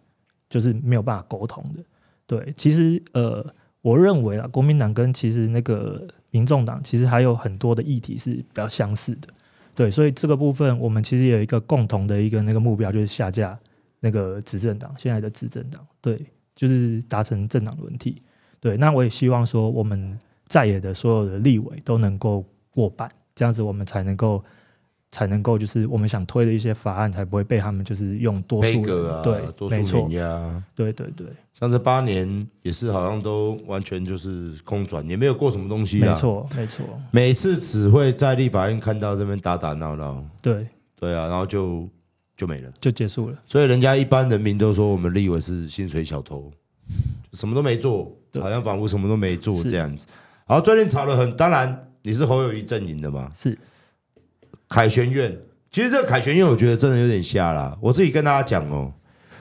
[0.49, 1.85] 就是没有办法沟通的。
[2.27, 3.45] 对，其实呃，
[3.83, 9.29] 我认为啊，国民党跟其实那个民众党其实还有很多的议题是比较相似的。
[9.75, 13.59] 对，所以这个部分我们其实有一个共同的一个那个目标，就是下架
[14.01, 16.19] 那个执政党，现在的执政党，对，
[16.57, 18.23] 就是达成政党轮替。
[18.63, 22.43] 对，那我也希望说我们在野的所有的立委都能够。
[22.75, 24.43] 过半，这样子我们才能够，
[25.11, 30.65] 才能够就是我们想推的一些法案，才不会被他们就是用多数人、啊、对多数碾压。
[30.75, 36.09] 对对对，像这八年也是好像都完全就是空转，也没有过什么东西、啊。
[36.09, 40.25] 没错没错，每次只会在立法院看到这边打打闹闹。
[40.41, 40.67] 对
[40.99, 41.85] 对啊，然后就
[42.39, 43.37] 就没了，就结束了。
[43.47, 46.51] 所以人家一般人民都说我们立委是薪水小偷，
[47.33, 50.07] 什么都没做，好像仿佛什么都没做这样子。
[50.47, 51.89] 好，最近吵得很，当然。
[52.05, 53.31] 你是侯友谊阵营的嘛？
[53.33, 53.57] 是
[54.69, 55.39] 凯旋院，
[55.71, 57.79] 其实这个凯旋院，我觉得真的有点瞎啦。
[57.81, 58.93] 我自己跟大家讲哦，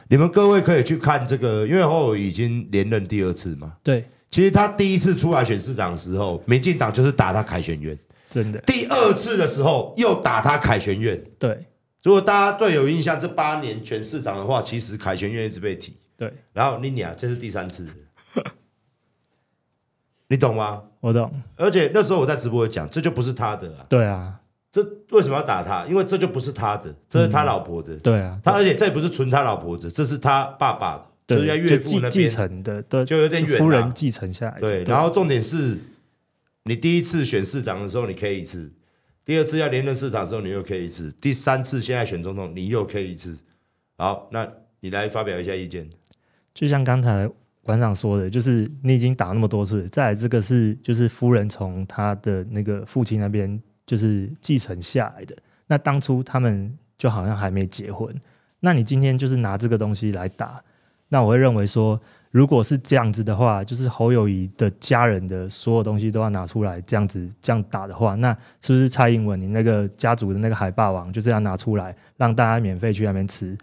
[0.10, 3.74] 你们各位可以去看这个，因为侯友宜已经连任第二次嘛。
[3.82, 7.98] 对，其实他第一次出来选市长的时候，民进党就是打他凯旋院，
[8.30, 8.60] 真的。
[8.60, 11.66] 第二次的时候又打他凯旋院，对。
[12.04, 15.96] 如果大家对有印象，这八年选市长的话，其实凯旋院一直被提。
[16.22, 16.32] 对。
[16.54, 17.88] 然后妮妮啊，这是第三次。
[20.30, 20.84] 你懂吗？
[21.00, 21.34] 我懂。
[21.56, 23.86] 而且那时候我在直播讲，这就不是他的啊。
[23.90, 24.40] 对啊。
[24.72, 25.88] 这为什么要打他？
[25.88, 27.96] 因为这就不是他的，这是他老婆的。
[27.96, 28.40] 嗯、对啊。
[28.44, 33.58] 他而且这也不是纯他老婆的，这是他爸爸的，对就是岳父那边继承的，对，就有点远、啊。
[33.58, 34.60] 夫人继承下来。
[34.60, 34.84] 对。
[34.84, 35.80] 然后重点是，
[36.66, 38.72] 你第一次选市长的时候你可以一次，
[39.26, 43.36] 第二次要连任市长的时候你又可以一次，第三次现在选总统你又可以一次。
[43.98, 44.48] 好，那
[44.82, 45.90] 你来发表一下意见。
[46.54, 47.30] 就像刚才。
[47.64, 55.38] 馆长说的，就是你已经打那么多次，再来这个是就是夫人从他的那个父亲那边就是继承下来的。
[55.68, 58.14] 那当初他们就好像还没结婚，
[58.62, 60.60] 那你今天就是拿这个东西来打，
[61.10, 73.56] 那我会认为说，如果是这样子的话，就是侯友谊的家人的所有东西都要拿出来这样子这样打的话，那是不是蔡英文你那个家族的那个海霸王就这样拿出来让大家免费去那边吃？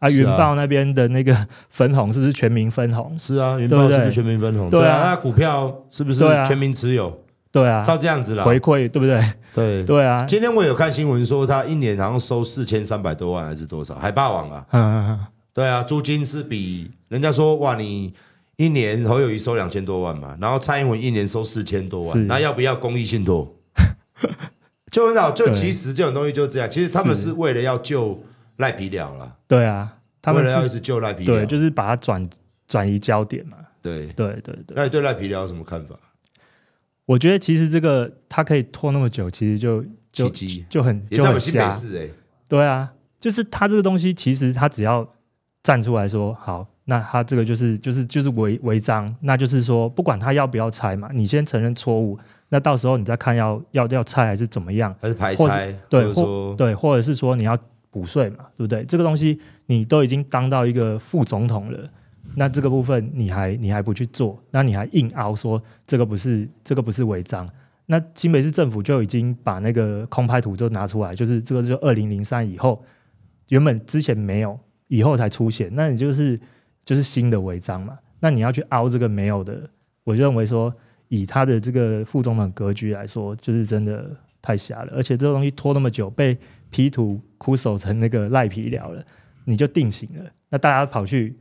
[0.00, 3.16] 啊，云豹那边的那个分红是不是全民分红？
[3.18, 4.68] 是啊，云豹是不是全民分红？
[4.70, 7.22] 对啊，那股票是不是全民持有？
[7.52, 9.22] 对啊，照这样子啦，回馈对不对？
[9.54, 10.24] 对对啊。
[10.24, 13.94] 今天我有看新闻说，他一年好像收四千三百多万还是多少？
[13.96, 18.14] 海霸王啊，嗯嗯嗯，对啊，租金是比人家说哇，你
[18.56, 23.54] 一年侯友谊收两千多万嘛，然后蔡英文一年收四千多万，那要不要公益信托？
[24.90, 28.18] 就很好，就其实这种东西就这样，其实他们是为了要救。
[28.60, 32.28] 赖皮了了，对啊，他们为了要一直救赖皮，对，就是把它转
[32.68, 33.56] 转移焦点嘛。
[33.82, 34.74] 对对对对。
[34.76, 35.96] 那你对赖皮聊有什么看法？
[37.06, 40.28] 我觉得其实这个他可以拖那么久，其实就就
[40.68, 41.68] 就很就很瞎。
[41.68, 42.08] 哎，
[42.48, 45.08] 对啊，就是他这个东西，其实他只要
[45.62, 52.18] 站出来说好，那他这个就是就是就是违违章，那就是说不管他要不要拆嘛，你先承认错误，
[52.50, 57.58] 那到时候你再看要要要拆还是怎么样，还是排拆，对，或对，或者是说你要
[57.90, 58.84] 补税嘛，对不对？
[58.84, 61.90] 这个东西你都已经当到一个副总统了，
[62.36, 67.48] 那这个部分你还你还不去做，那你还硬凹说这个不是这个不是违章。
[67.86, 72.80] 那新北市政府就已经把那个空拍图就拿出来，就是这个就二零零三以后，
[73.48, 76.38] 原本之前没有，以后才出现，那你就是
[76.84, 77.98] 就是新的违章嘛。
[78.20, 79.68] 那你要去凹这个没有的，
[80.04, 80.72] 我认为说，
[81.08, 84.08] 以他的这个副总统格局来说，就是真的
[84.40, 84.92] 太瞎了。
[84.94, 86.38] 而且这个东西拖那么久，被
[86.70, 89.04] P 图枯守成那个赖皮聊了，
[89.44, 90.30] 你就定型了。
[90.48, 91.36] 那大家跑去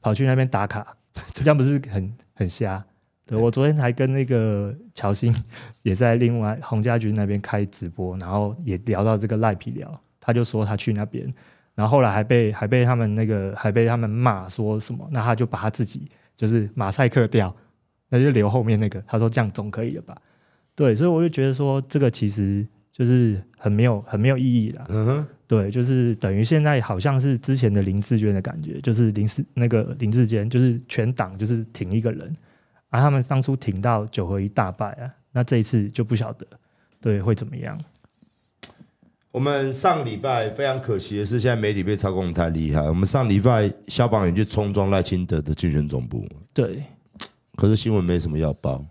[0.00, 0.96] 跑去那边打卡，
[1.34, 2.84] 这样不是很很瞎？
[3.32, 5.32] 我昨天还跟那个乔欣
[5.84, 11.32] 也在另外洪家军那边开直播，然后也聊到这个赖皮聊，他就说他去那边，
[11.76, 17.54] 然后后来还被还被他们那个还被他们骂说什么，那他就把他自己就是马赛克掉，
[18.08, 20.16] 那就留后面那个，他说这样总可以了吧？
[20.74, 24.86] 对，所以我就觉得说这个其实就是很没有很没有意义啦。
[24.88, 32.36] 嗯哼，对，就是等于现在好像是之前的林志娟的感觉，就是林志那个林志坚就是全党就是挺一个人。
[32.90, 36.44] 而、啊、他们当初挺到九合一大败啊，那这一次就不晓得，
[37.00, 37.80] 对会怎么样？
[39.30, 42.82] 我们上礼拜非常可惜的是，现在媒体被操控太厉害。
[42.82, 46.82] 我们上礼拜消防员去冲撞赖清德的竞选总部，对，
[47.54, 48.84] 可是新闻没什么要报。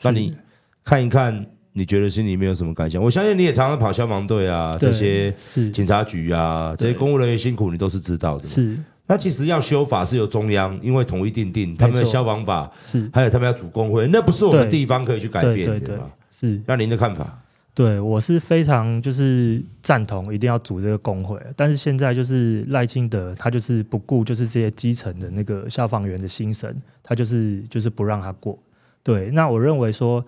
[0.00, 0.34] 那你
[0.82, 3.02] 看一看，你觉得心里面有什么感想？
[3.02, 5.34] 我相信你也常常跑消防队啊，这些
[5.72, 8.48] 警察局啊，这些公务人员辛苦，你都是知道的。
[8.48, 8.76] 是。
[9.06, 16.10] 那其实要修法是由中央，因为统一定定他们的消防法，是还有他们要组工会，那不是我们地方可以去改变的嘛？
[16.30, 16.60] 是。
[16.66, 17.38] 那您的看法？
[17.74, 21.40] 对，我是非常就是赞同，一定要组这个工会。
[21.56, 28.58] 但是现在就是赖清德，他就是不顾就是这些基层的那个消防员的心声，他就是就是不让他过。
[29.02, 30.22] 对，那我认为说，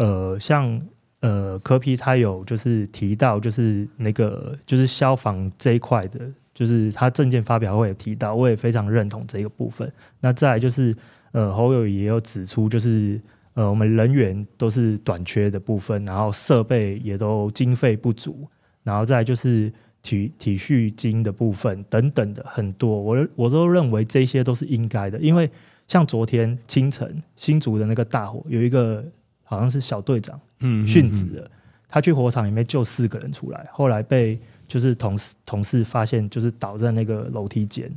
[0.00, 0.80] 呃，像
[1.20, 6.20] 呃科皮他有就是提到就是那个就是消防这一块的。
[6.52, 9.90] 就是他证件发表会有提到，我也非常认同这个部分。
[10.20, 10.94] 那再来就是，
[11.32, 13.18] 呃，侯友也有指出，就是
[13.54, 18.46] 呃，我们人员都是短缺的部分，然后设备也都经费不足，
[18.82, 25.18] 然后再来就是体体恤金的部分等等的很多，我我都认为这些都是应该的。
[25.18, 25.48] 因为
[25.86, 29.02] 像昨天清晨新竹的那个大火，有一个
[29.50, 31.50] 好像是小队长，嗯，殉职了，
[31.88, 34.38] 他去火场里面救四个人出来，后来被。
[34.70, 37.90] 就是同事同事发现，就是倒在那个楼梯间。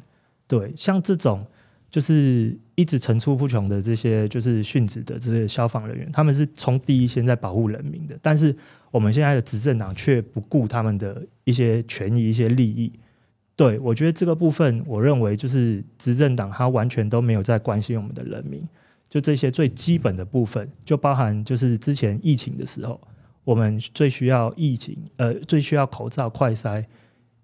[0.48, 1.46] 对，像这种
[1.88, 8.18] 就是一直层出不穷的这些就是殉职的这些消防人员，他们是从第一线在保护人民的。
[8.24, 8.56] 但是
[8.90, 12.92] 我们现在的执政党却不顾他们的一些权益、一些利益。
[13.56, 18.68] 对，我觉得这个部分，我认为就是执政党他完全都没有在关心我们的人民。
[19.14, 23.00] 就这些最基本的部分，就包含就是之前疫情的时候。
[23.44, 26.84] 我们最需要疫情，呃，最需要口罩、快筛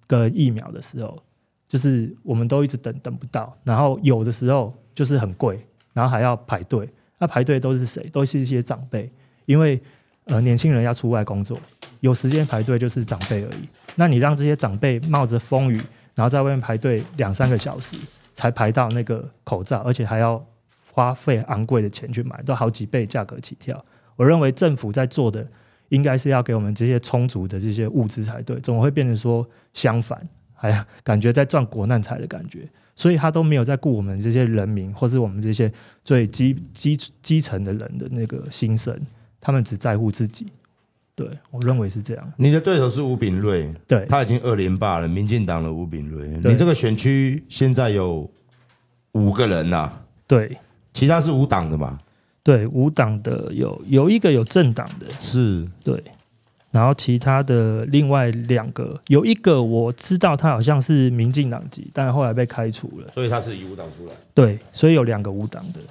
[0.07, 1.21] 跟疫苗的时候，
[1.67, 6.89] 就是我们都一直等等不到，然后有的时候就是很贵，然后还要排队。
[7.19, 8.01] 那排队都是谁？
[8.11, 9.11] 都是一些长辈，
[9.45, 9.79] 因为
[10.23, 11.59] 呃年轻人要出外工作，
[11.99, 13.69] 有时间排队就是长辈而已。
[13.93, 15.79] 那你让这些长辈冒着风雨，
[16.15, 17.95] 然后在外面排队两三个小时，
[18.33, 20.43] 才排到那个口罩，而且还要
[20.99, 23.85] 花费昂贵的钱去买，都好几倍价格起跳。
[24.15, 25.47] 我认为政府在做的。
[25.89, 30.21] 应该是要给我们这些充足的这些物资才对，怎么会变成说相反？
[30.53, 35.71] 还感觉在赚国难财的感觉，所以他都没有在顾我们这些人民，或是我们这些
[36.05, 38.95] 最基基基层的人的那个心声，
[39.41, 40.53] 他们只在乎自己。
[41.15, 42.33] 对，我认为是这样。
[42.37, 46.27] 你的对手是吴炳瑞，对，他已经二连霸了，民进党的吴炳瑞。
[46.43, 48.29] 你这个选区现在有
[49.13, 50.55] 五个人呐、啊，对，
[50.93, 51.99] 其他是无党的嘛？
[52.41, 56.01] 对，无党的有有一个有政党的，是对，
[56.71, 64.13] 然后其他的另外两个，有一个我知道他好像是民进党籍，但后来被开除了，所以他是以无党出来。
[64.33, 65.81] 对，所以有两个无党的，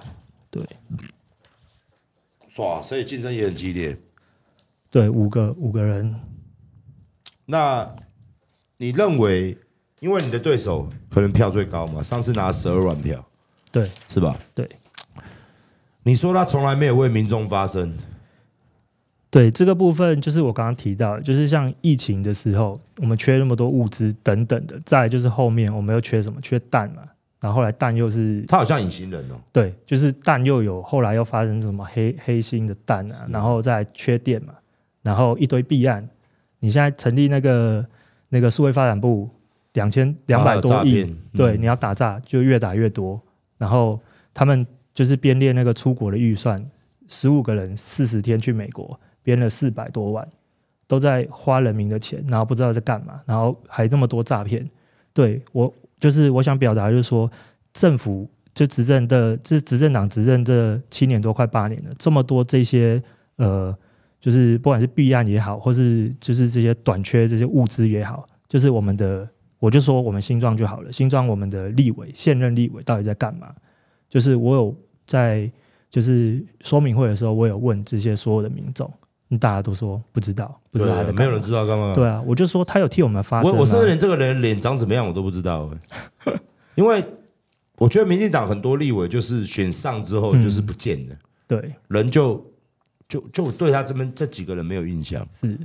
[0.50, 0.62] 对，
[2.56, 3.96] 哇，所以竞争也很激烈。
[4.90, 6.18] 对，五个五个人。
[7.44, 7.88] 那
[8.78, 9.56] 你认为，
[10.00, 12.02] 因为你的对手可能票最高嘛？
[12.02, 13.24] 上次拿十二万票，
[13.70, 14.36] 对，是吧？
[14.54, 14.68] 对。
[16.08, 17.92] 你说他从来没有为民众发声，
[19.28, 26.40] 对这个部分，就是我刚刚提到，就是像疫情的时候，我们缺那么多物资等等的，再就是后面我们又缺什么？
[26.40, 27.02] 缺蛋嘛，
[27.42, 34.54] 然后后来蛋又是他好像隐形人哦，对，就是蛋又有后来又发生什么黑黑心的蛋啊，然后再缺电嘛，
[35.02, 36.08] 然后一堆弊案，
[36.60, 37.84] 你现在成立那个
[38.30, 39.28] 那个数位发展部，
[39.74, 43.20] 两千两百多亿，嗯、对，你要打诈就越打越多。
[43.58, 44.00] 然后
[44.32, 44.66] 他们
[44.98, 46.60] 就是编列那个出国的预算，
[47.06, 50.28] 十五个人四十天去美国，编了四百多万，
[50.88, 54.68] 都在花人民的钱，然后不知道在干嘛，然后还那么多诈骗。
[55.12, 57.30] 对我就是我想表达就是说，
[57.72, 63.00] 政府就执政的这执政党执政这七年多快八年了，这么多这些
[63.36, 63.72] 呃，
[64.18, 69.28] 就是不管是弊案也好，或是就是这些短缺这些物资也好，就是我们的。
[69.60, 73.54] 我就说我们新庄就好了，新庄我们的立委现任立委到底在干嘛？
[74.08, 74.76] 就是我有
[75.08, 75.50] 在
[75.90, 78.88] 就是说明会的时候，我有问这些所有的民众，
[79.40, 81.92] 大家都说不知道，不知道没有人知道干嘛。
[81.94, 83.50] 对啊，我就说他有替我们发声。
[83.50, 85.68] 我我甚至连这个人脸长怎么样我都不知道，
[86.76, 87.02] 因为
[87.78, 92.46] 我觉得民进党很多立委就是选上之后就是不见了，嗯、对，人就
[93.08, 95.26] 就就对他这边这几个人没有印象。
[95.32, 95.58] 是，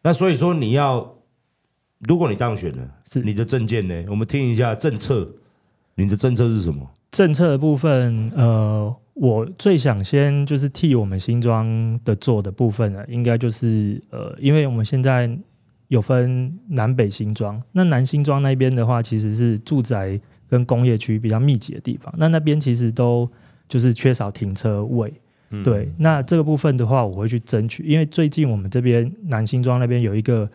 [0.00, 1.12] 那所以说你要。
[2.00, 4.04] 如果你当选了，是你的政见呢？
[4.10, 5.26] 我们听一下政策，
[5.94, 6.86] 你的政策是什么？
[7.16, 15.26] 政策的部分，呃，我最想先就是替我们新庄的做的部分呢，应该就是呃，因为我们现在
[15.88, 23.26] 有分南北新庄，那南新庄那边的话，其实是住宅跟工业区比较密集的地方，那那边其实都
[23.66, 25.10] 就是缺少停车位。
[25.48, 30.46] 嗯、对，那这个部分的话，我会去争取，因为最近我们这边南新庄那边有一个。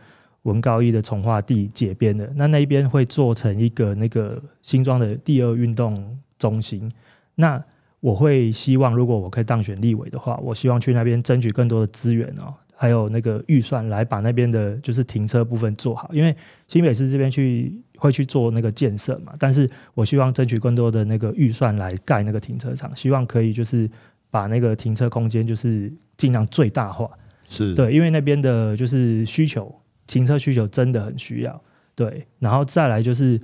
[0.43, 6.91] 文高一的从化地解编的，那那一边会做成一个那个新庄的第二运动中心。
[7.35, 7.63] 那
[7.99, 16.09] 我会希望，如果我可以当选立委的话，我希望去那边争取更多的资源哦，还有那个预算来把那边的就是停车部分做好。
[16.13, 16.35] 因为
[16.67, 23.87] 新北市这边去会去做那个建设嘛，但是我希望争取更多的那个预算来盖那个停车场，希望可以就是
[24.31, 27.07] 把那个停车空间就是尽量最大化。
[27.47, 29.73] 是对，因为那边的就是需求。
[30.07, 31.61] 停车需求真的很需要，
[31.95, 33.39] 对，然后再来就是，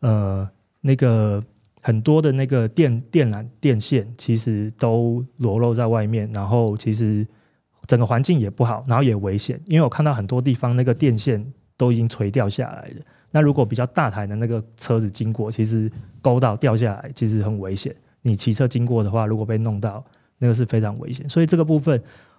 [0.00, 0.48] 呃，
[0.80, 1.40] 那个
[1.88, 7.26] 很多的那个电电缆电线其实都裸露在外面，然后其实
[7.86, 11.42] 整个环境也不好，然后也危险，因为我看到很多地方那个电线
[11.78, 12.96] 都已经垂掉下来了。
[13.30, 17.96] 那如果比较大台的那个车子经过，其实勾到掉下来，其实很危险。
[18.20, 20.04] 你骑车经过的话，如果被弄到，
[20.36, 21.26] 那个是非常危险。
[21.26, 21.98] 所以这个部分。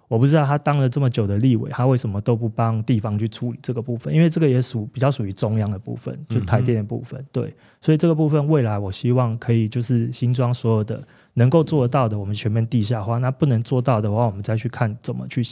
[0.09, 4.11] 我不知道他当了这么久的立委，他为什么都不帮地方去处理这个部分？
[4.11, 7.23] 因为这个也属比较属于中央的部分，就台电的部分。
[7.31, 15.43] 对，所以这个部分未来我希望可以就是新装所有的能够做得到的，我们全面地下化；那不能做到的话，我们再去看怎么去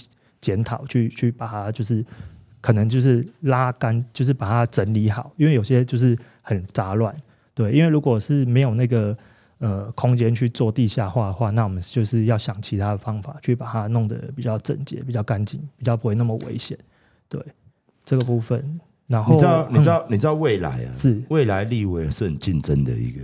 [0.42, 2.04] 检讨，去去把它就是
[2.60, 5.32] 可能就是拉干，就是把它整理好。
[5.38, 7.16] 因为有些就是很杂乱，
[7.54, 9.16] 对，因为如果是没有那个。
[9.60, 16.78] 呃，空间去做地下化的话，那我们就是要想其他的方法去把它弄得比较整洁、比较干净、比较不会那么危险。
[17.28, 17.42] 对
[18.06, 23.22] 这个部分，然后你知道，你知道，你知道未来啊，是未来立委是很竞争的一个，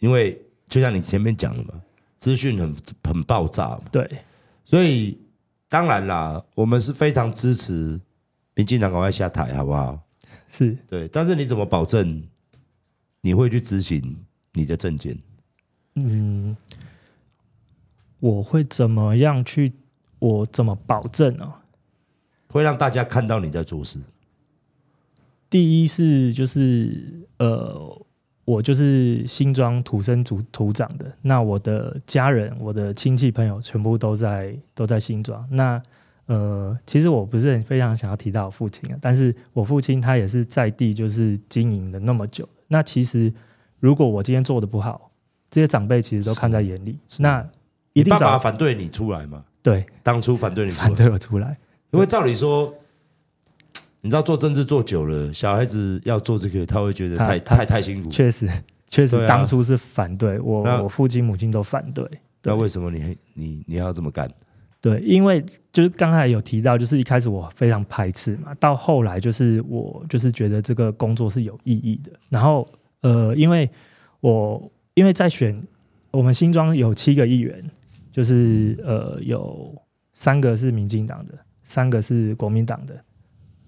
[0.00, 1.74] 因为就像你前面讲的嘛，
[2.18, 3.82] 资讯很很爆炸嘛。
[3.92, 4.10] 对，
[4.64, 5.20] 所以
[5.68, 8.00] 当然啦，我们是非常支持
[8.54, 10.00] 民进党赶快下台，好不好？
[10.48, 12.22] 是对，但是你怎么保证
[13.20, 14.16] 你会去执行
[14.54, 15.16] 你的政见？
[16.04, 16.56] 嗯，
[18.20, 19.72] 我会怎么样去？
[20.20, 21.52] 我怎么保证呢？
[22.48, 24.00] 会让大家看到你在做事。
[25.48, 28.04] 第一是就是呃，
[28.44, 35.46] 我就是新庄土生土土长的，那我的家人、我的亲戚朋友全部都在都在新庄。
[35.52, 35.80] 那
[36.26, 42.48] 呃，其实我不是很非常想要提到我父亲啊，但是我父亲他也是在地就是经营了那么久。
[42.66, 43.32] 那其实
[43.78, 45.07] 如果我今天做的不好，
[45.50, 47.40] 这些长辈其实都看在眼里，那
[47.94, 49.44] 一定你爸爸反对你出来吗？
[49.62, 51.56] 对，当初反对你反对我出来，
[51.90, 52.72] 因为照理说，
[54.00, 58.08] 你知道做政治做久了，小孩子要做这个，他会觉得太太太辛苦。
[58.10, 58.48] 确实，
[58.86, 62.06] 确实当初是反对、啊、我，我父亲母亲都反对。
[62.44, 64.30] 那为什么你你你要这么干？
[64.80, 72.12] 对，因为就是刚才有提到，就是一开始我非常排斥嘛，到后来就是我就是觉得这个工作是有意义的。
[72.28, 72.66] 然后
[73.00, 73.68] 呃，因为
[74.20, 74.70] 我。
[74.98, 75.56] 因为在选
[76.10, 77.70] 我们新庄有七个议员，
[78.10, 79.72] 就是呃有
[80.12, 82.94] 三个是民进党的，三个是国民党的，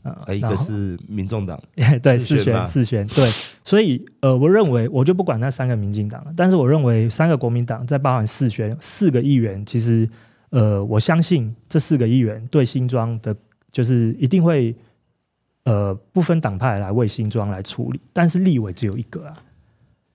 [0.02, 1.56] 啊、呃，一个是民众党，
[2.02, 3.30] 对，四选四选，对，
[3.64, 10.08] 所以呃，我认为我就不管那三个民进党了，但是我认为三个国民党再包含四选四个议员，其实
[10.48, 13.36] 呃，我相信这四个议员对新庄的，
[13.70, 14.74] 就是一定会
[15.62, 19.36] 呃不分党派来为新庄来处理，但是立委只有一个啊。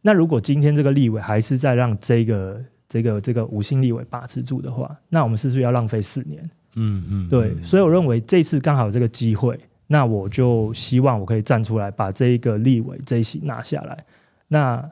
[0.06, 6.48] 那如果今天这个立委还是在让这个这个这个五星立委把持住的话，那我们是不是要浪费四年？
[6.76, 14.06] 嗯嗯，对，所以我认为这次刚好有这个机会，那我就希望我可以站出来，把这一个立委这一席拿下来。
[14.48, 14.88] 那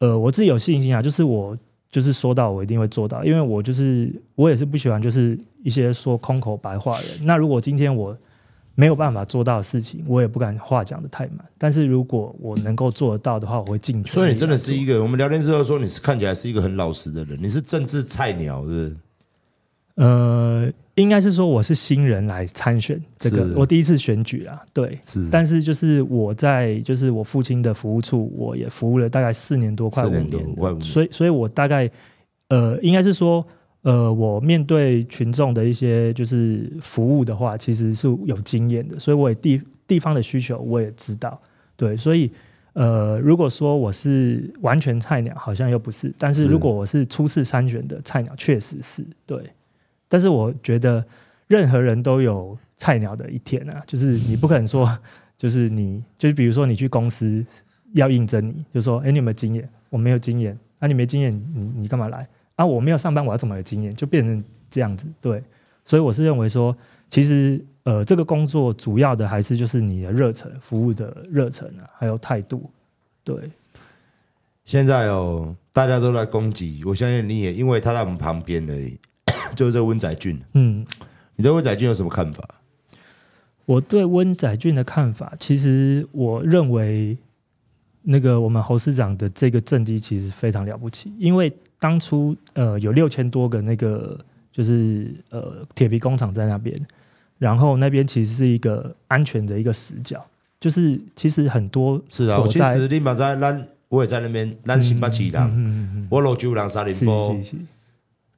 [0.00, 1.56] 呃，我自己有信心啊，就是我
[1.88, 7.24] 就是说到我一定会做到，因为我就是我也是不喜欢就是一些说空口白话的人。
[7.24, 8.14] 那如果今天我
[8.74, 11.44] 没有办法做到的事情，我也不敢话讲的太满。
[11.56, 14.08] 但是如果我能够做得到的话，我会尽全力。
[14.08, 18.96] 所以你真的是一个，我们聊天之后说你是看起来是一个很老实的人，你是政治菜鸟，是不是？
[19.96, 25.28] 呃，应该是说我是新人来参选这个，我第一次选举啊，对，是。
[25.30, 31.88] 但是就是我在就是我父亲的服务处，我也服务了大概四年多，快五年，年所以所以我大概
[32.48, 33.46] 呃，应该是说。
[33.84, 41.38] 呃，我面对群众的一些就是服务的话，其实是有经验的，所以我也地地方的需求我也知道，
[41.76, 42.32] 对，所以
[42.72, 49.38] 呃，如果说我是完全菜鸟，好像又不是，但是如果我是初次参选的菜鸟，确实是对，
[50.08, 51.04] 但是我觉得
[51.46, 54.98] 任何人都有菜鸟的一天啊，就是你不可能说，
[55.36, 57.44] 就是你就是比如说你去公司
[57.92, 59.68] 要应征你，就说，哎，你有没有经验？
[59.90, 62.26] 我没有经验，啊，你没经验，你你干嘛来？
[62.56, 63.92] 啊，我没有上班，我要怎么有经验？
[63.94, 65.42] 就变成这样子，对。
[65.84, 66.74] 所以我是认为说，
[67.10, 72.70] 其实呃，这个工作主要的还是就是你的热忱、服务的热忱啊，还有态度。
[73.22, 73.36] 对。
[74.64, 78.98] 现在哦，大家都在攻击，我相信你也因为他在我们旁边而已，
[79.54, 80.40] 就是这温载俊。
[80.54, 80.86] 嗯，
[81.36, 82.48] 你对温载俊有什么看法？
[83.66, 87.18] 我对温载俊的看法，其实我认为
[88.02, 91.52] 那个我们侯市长的这个政绩其实非常了不起，因为。
[91.84, 94.18] 当初呃有六千多个那个
[94.50, 96.74] 就是呃铁皮工厂在那边，
[97.36, 100.24] 然后那边其实是一个安全的一个死角，
[100.58, 107.36] 就是其实很多是啊，我其实你马在咱我也在那边，咱新北市人，我老九人沙林波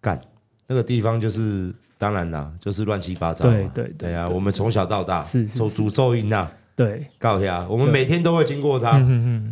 [0.01, 0.21] 干
[0.67, 8.99] 那个地方就是当然啦，就是乱七八糟，对对对，对啊，我们从小到大是走诅咒音呐，对，告诉他，我们每天都会经过它，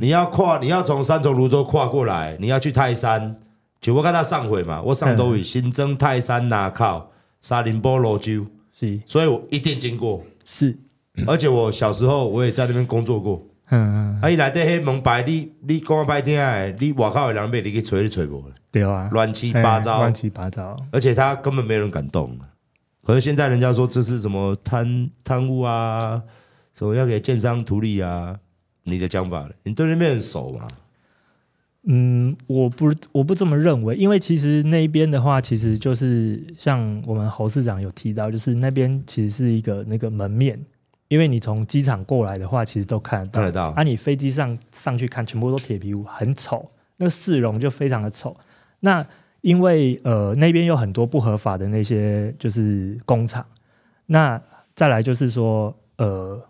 [0.01, 3.36] 你要跨，你要从三重泸州跨过来，你要去泰山。
[3.85, 7.11] 就我跟他上回嘛，我上都以新增泰山拿靠
[7.43, 10.74] 沙林波罗州，是，所以我一定经过，是，
[11.26, 22.39] 而且我小时候我也在那边工作过，嗯，啊，伊来这黑门牌，你你讲白听哎，你外口的人被你去吹都吹不了，对啊，乱七八糟，乱七八糟，而且他根本没人敢动，
[23.03, 26.22] 可是现在人家说这是什么贪贪污啊，
[26.72, 28.35] 什么要给建商图利啊，
[28.85, 30.66] 你的讲法，你对那边很熟嘛？
[31.87, 40.59] 嗯，我不我不这么认为，因为其实那边的话，其实就是像我们侯市长有提到，就是那边其实是一个那个门面，
[41.09, 43.64] 因为你从机场过来的话，其实都看得到，看得到。
[43.76, 46.64] 啊，你飞机上上去看，全部都铁皮屋，很丑，
[46.97, 48.35] 那个市容就非常的丑。
[48.80, 49.07] 那
[49.43, 53.45] 因为呃那边有很多不合法的那些就是工厂，
[54.07, 54.41] 那
[54.74, 56.43] 再来就是说呃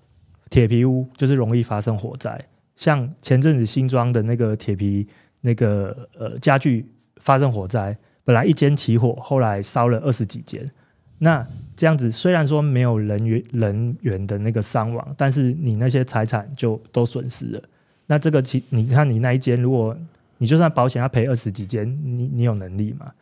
[0.49, 2.41] 铁皮屋就是容易发生火灾，
[2.76, 5.09] 像前阵子新装的那个铁皮。
[5.45, 10.70] 那个呃家具发生火灾，本来一间起火，后来烧了二十几间。
[11.18, 17.62] 那这样子虽然说没有人员人员的那个伤亡，但是你那些财产就都损失了。
[18.07, 19.95] 那这个其你看你那一间，如果
[20.38, 23.12] 你就算保险要赔二十几间，你你有能力吗？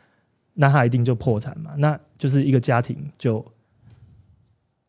[0.54, 1.72] 那他一定就破产嘛。
[1.76, 3.44] 那就是一个家庭就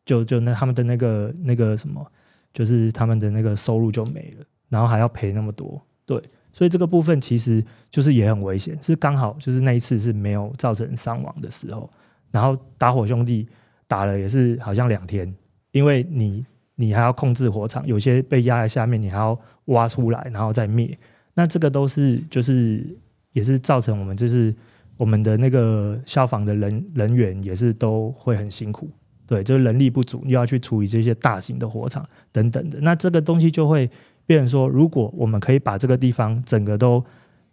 [0.06, 2.06] 就就那他们的那个那个什么，
[2.52, 6.22] 就是他们的那个收入就没了，然后还要赔那么多，对。
[6.56, 11.90] 所以这个部分其实就是也很危险，是刚好就是那一次是没有造成伤亡的时候，
[12.30, 13.48] 然后打火兄弟
[13.88, 15.34] 打了也是好像两天，
[15.72, 16.46] 因为你
[16.76, 20.96] 你还要控制火场，有些被压在下面，你还要挖出来然后再灭，
[21.34, 22.86] 那这个都是就是
[23.32, 24.54] 也是造成我们就是
[24.96, 28.88] 我们的那个消防的人人员也是都会很辛苦，
[29.26, 33.90] 对，就是人力不足，又要去处理这些大型的火场等等的，那这个东西就会。
[34.26, 37.04] 变成说，如果我们可以把这个地方整个都，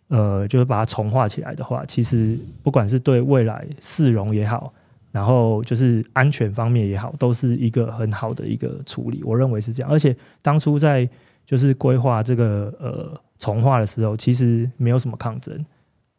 [0.08, 4.74] 呃，就是把它重化起来的话，其实不管是对未来市容也好，
[5.12, 9.22] 然后就是安全方面也好，都是一个很好的一个处理。
[9.24, 9.92] 我认为是这样。
[9.92, 11.08] 而且当初在
[11.46, 15.66] 就是规划这个呃重化的时候，其实没有什么抗争，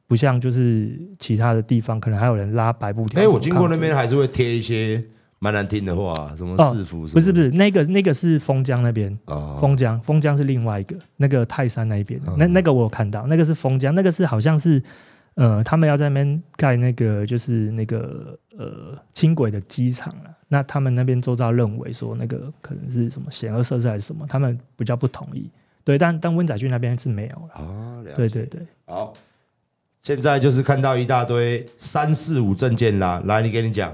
[0.07, 3.23] 不像就是其他的地方可能还有人拉白布条。
[3.23, 5.03] 哎，我经过那边还是会贴一些。
[5.43, 7.01] 蛮难听的话，什么市府？
[7.09, 9.19] 不是不是，那个那个是封江那边。
[9.25, 14.81] 哦，丰江封江是另外一个，那个泰山那一边，那那个我有看到，那个是封江，那个是好像是
[15.35, 20.31] 呃，他们要在那边盖那个就是那个呃轻轨的机场了。
[20.47, 25.51] 那他们那边周遭认为说那个可能是什么险恶设施还是什么，他们比较不同意。
[25.83, 27.55] 对，但但温仔俊那边是没有了。
[27.57, 28.61] 哦，对对对。
[28.87, 29.13] 好，
[30.03, 33.93] 现在就是看到一大堆三四五证件啦，来，你给你讲。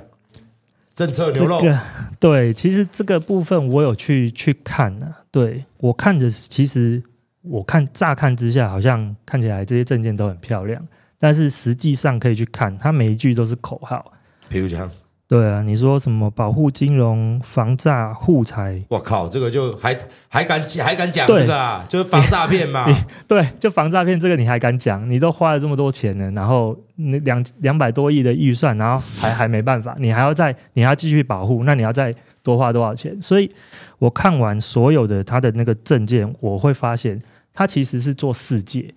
[0.99, 1.61] 政策牛肉。
[1.61, 1.81] 这个
[2.19, 5.23] 对，其实这个部分我有去去看呢、啊。
[5.31, 7.01] 对我看的，其实
[7.43, 10.85] 我看乍看之下，好像看起来这些证件都很漂亮，
[11.17, 14.13] 但是实际上可以去看，它每一句都是口号。
[14.49, 14.91] 比如讲。
[15.29, 18.83] 对啊，你说什么保护金融、防诈护财？
[18.89, 19.95] 我靠，这个就还
[20.27, 21.85] 还敢还敢讲这个啊？
[21.87, 22.87] 就是防诈骗嘛？
[23.29, 25.09] 对，就防诈骗这个你还敢讲？
[25.11, 33.21] 你都花了这么多钱了，然后那两两百多亿的预算，然后还还没办法， 你还要再你还要继续保护，那你要再多花多少钱？
[33.21, 33.51] 所以
[33.99, 37.21] 我看完所有的他的那个证件，我会发现
[37.53, 38.95] 他其实是做四届。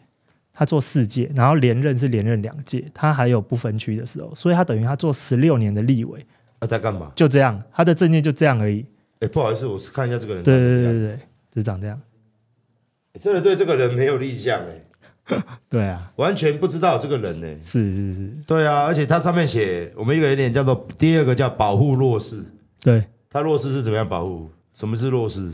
[0.62, 6.24] 他做四届，然后连任是连任两届，他还有不分区的时候，所以他等于他做十六年的立委。
[6.60, 7.12] 他在干嘛？
[7.16, 8.86] 就这样，他的证件就这样而已。
[9.22, 10.44] 哎，不好意思，我是看一下这个人。
[10.44, 11.20] 对对对对对，
[11.56, 12.00] 就长这样。
[13.20, 15.42] 真的对这个人没有印象哎。
[15.68, 17.48] 对啊，完全不知道这个人呢。
[17.60, 18.32] 是是是。
[18.46, 22.40] 对啊，而且他上面写，我们一个有点叫做第二个叫保护弱势。
[22.84, 24.52] 对，他弱势是怎么样保护？
[24.76, 25.52] 什么是弱势？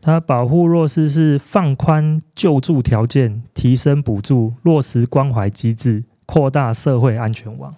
[0.00, 7.74] 他保护弱势是放宽救助条件，提升补助，落实关怀机制，扩大社会安全网。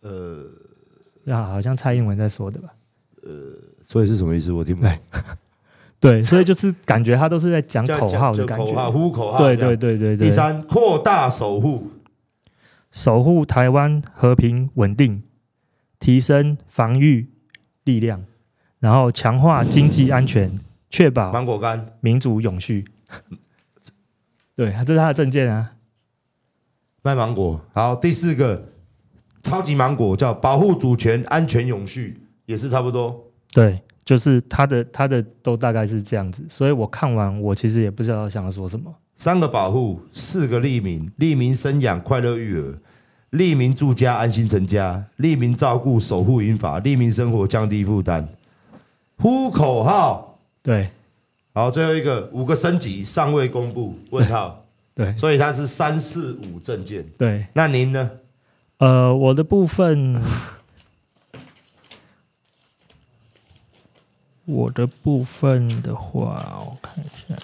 [0.00, 0.46] 呃，
[1.26, 2.68] 啊，好像蔡英文在说的吧？
[3.22, 3.30] 呃，
[3.82, 4.50] 所以是什么意思？
[4.50, 4.92] 我听不懂。
[6.00, 9.38] 对，所以就是感觉他都是在讲口号的感觉，口号呼口号。
[9.38, 10.28] 对对对对对。
[10.28, 11.88] 第三，扩大守护，
[12.90, 15.22] 守护台湾和平稳定，
[15.98, 17.28] 提升防御
[17.84, 18.24] 力量，
[18.78, 20.50] 然后强化经济安全。
[20.90, 22.84] 确保芒果干民主永续，
[24.56, 25.72] 对，这是他的证件啊。
[27.02, 28.68] 卖芒果，好，第四个
[29.42, 33.24] 超级芒果叫保护主权、安全永续，也是差不多。
[33.54, 36.44] 对，就是他的他的都大概是这样子。
[36.48, 38.92] 所以我看完，我其实也不知道想要说什么。
[39.16, 42.78] 三个保护，四个利民，利民生养快乐育儿，
[43.30, 48.28] 利民住家安心成家，利民照顾守护银发，利民生活降低负担。
[49.16, 50.29] 呼口号。
[50.62, 50.90] 对，
[51.54, 54.66] 好，最后一个五个升级尚未公布，问号。
[54.94, 57.08] 对，所以它是三四五证件。
[57.16, 58.10] 对，那您呢？
[58.78, 60.20] 呃，我的部分，
[64.44, 67.34] 我的部分的话，我看一下，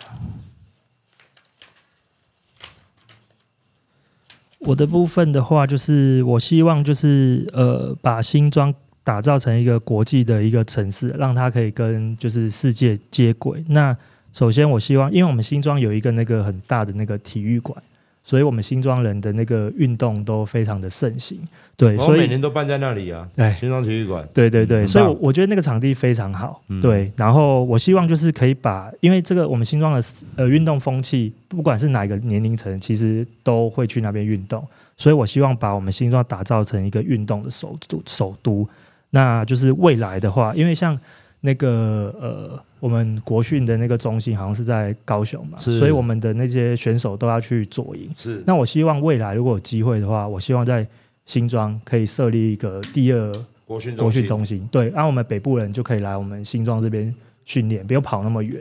[4.59, 8.75] 我的部分的话，就是我希望就是呃，把新庄。
[9.07, 13.63] 打造成一个国际的一个城市，让它可以跟就是世界接轨。
[13.69, 13.97] 那
[14.33, 17.81] 首先，我希望，因为我们新庄有一个那个很大的那个体育馆，
[18.25, 21.39] 所以我们新庄人的那个运动都非常的盛行。
[21.77, 23.29] 对，所以每年都办在那里啊。
[23.37, 24.29] 对，新庄体育馆。
[24.35, 26.61] 对对对，所以我觉得那个场地非常好。
[26.67, 30.05] 嗯、对，然后我希望就是可以把，因为这个我们新庄的
[30.35, 34.67] 呃运动风气，不管是哪一个年龄层，其实都会去那边运动。
[34.97, 38.69] 所以我希望把我们新庄打造成一个运动的首都，首都。
[39.11, 40.99] 那就是未来的话，因为像
[41.41, 48.11] 那个呃，我们国训的那个中心好像是在高雄嘛，所以我们的那些选手都要去左营。
[48.17, 48.43] 是。
[48.47, 50.87] 那我希望未来如果有机会的话，我希望在
[51.25, 53.33] 新庄可以设立一个第二
[53.65, 54.67] 国训国训中心。
[54.73, 58.61] 对，让我们北部人就可以来我们新庄这边训练，不用跑那么远。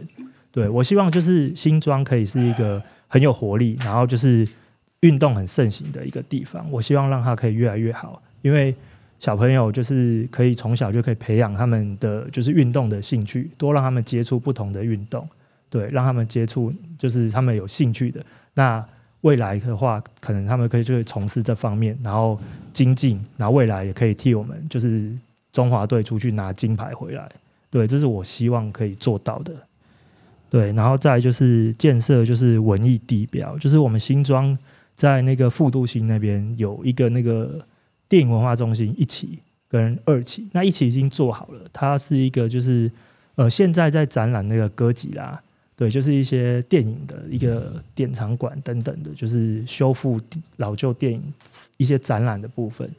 [0.52, 4.48] 对，我希望就是新庄可以是一个很有活力，然后就是
[5.00, 6.66] 运动很盛行的一个地方。
[6.72, 8.76] 我希望让它可以越来越好，因为。
[9.26, 15.28] 小朋友就是可以从小就可以培养他们的就是运动的兴趣，多让他们接触不同的运动，
[15.68, 18.24] 对，让他们接触就是他们有兴趣的。
[18.54, 18.86] 那
[19.22, 22.40] 未来的话，可能他们可以就会从事这方面，然后
[22.72, 25.12] 精进，然后未来也可以替我们就是
[25.52, 27.28] 中华队出去拿金牌回来。
[27.72, 29.52] 对，这是我希望可以做到的。
[30.52, 34.56] 对，然后再就是建设就是文艺地标，就是我们新庄
[34.94, 37.60] 在那个副都新那边有一个那个。
[38.08, 42.90] 电影文化中心一期跟二期，那一期已经做好了，它是一个就是
[43.36, 45.42] 呃现在在展览那个歌集啦，
[45.76, 50.22] 对，就是一些电影的一个典藏馆等等的，就是修复
[50.58, 51.22] 老旧电影
[51.78, 52.90] 一些展览的部分。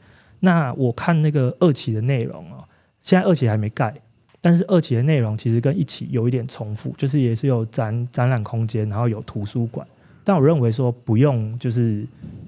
[0.41, 2.63] 那我看那个二期的内容哦，
[3.01, 3.95] 现在二期还没盖，
[4.41, 9.87] 但是二期的内容其实跟一期有一点重复，就是也是有展展览空间，然后有图书馆，
[10.23, 12.05] 但我认为说不用就是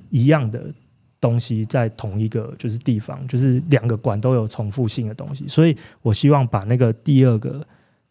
[0.09, 0.61] 一样的。
[1.21, 7.61] 东西在同一个就是地方，就是两个馆都有重复性的东西，所以我希望把那个第二个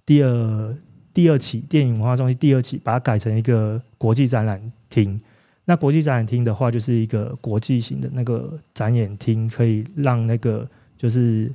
[0.05, 0.77] 第二
[1.15, 5.19] 第二期电影文化中心第二期把它改成一个国际展览厅。
[5.65, 11.51] 那国际展览厅的话，就是一个国际型的那个展演厅，可以让那个就是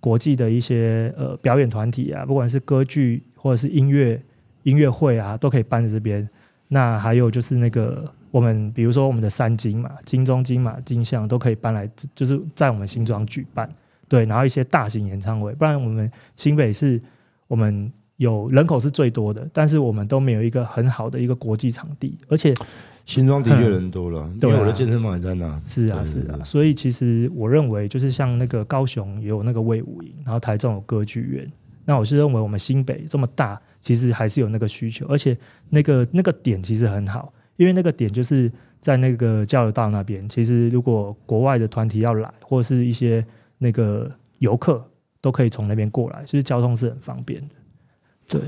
[0.00, 4.20] 国际的一些呃表演团体啊，不管是歌剧或者是音乐
[4.64, 6.28] 音乐会啊，都可以搬在这边。
[6.68, 8.12] 那还有就是那个。
[8.36, 13.66] 我们比如说我们的三金嘛，金钟、金马、金像都可以搬来，就是在我们新庄举办。
[14.08, 17.00] 对，然后一些大型演唱会，不然我们新北是
[17.48, 22.52] 我们有人口是最多的，但是我们都没有一个很好的一个国际场地，而且
[23.06, 25.58] 新庄的确人多了，因为我的健身房也在那。
[25.64, 31.50] 是啊，是啊，所以其实我认为就是像那个高雄也有那个魏武营，然后台中有歌剧院，
[31.86, 35.34] 那我是认为我们新北这么大，其实还是有那个需求，而且
[35.70, 38.50] 那个那个点其实很好，因为那个点就是。
[38.78, 43.24] 在那个交流道那边，其实如果国外的团体要来，或者是一些
[43.58, 44.86] 那个游客，
[45.20, 47.54] 都可以从那边过来，所以交通是很方便的。
[48.28, 48.40] 对，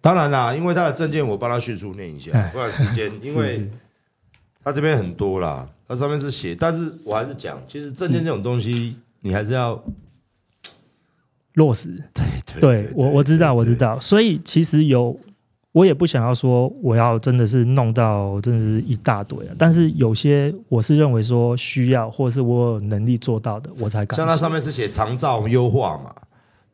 [0.00, 3.68] 当然啦，因为他的证件我帮他迅速念一下，不然时间， 因为
[4.62, 9.84] 他这边很多啦，他上面是写，但是我还是讲，其实证件这种东西，你还是要
[11.54, 12.02] 落实。
[12.14, 12.24] 对
[12.58, 15.20] 对，对，我我知道，我知道，所以其实有。
[15.74, 24.16] 我也不想要说我要真的是弄到真的是一大堆啊，但是有些我是认为说需要，或者是我有能力做到的，我才敢。
[24.16, 26.14] 像它上面是写长照优化嘛，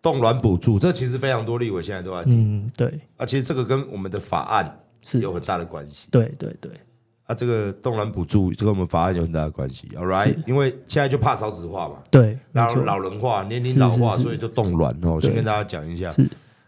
[0.02, 2.66] 冻卵补助，这其实非常多立委现在都在听。
[2.66, 3.00] 嗯，对。
[3.16, 6.08] 啊，其实这个跟我们的法案是有很大的关系。
[6.10, 6.70] 对对对。
[7.24, 9.88] 啊，这个冻卵补助，这跟我们法案有很大的关系。
[9.96, 15.18] All right，因为现在就怕少子化嘛，对，然后老人化、年龄老化，所以就冻卵哦。
[15.18, 16.12] 先跟大家讲一下，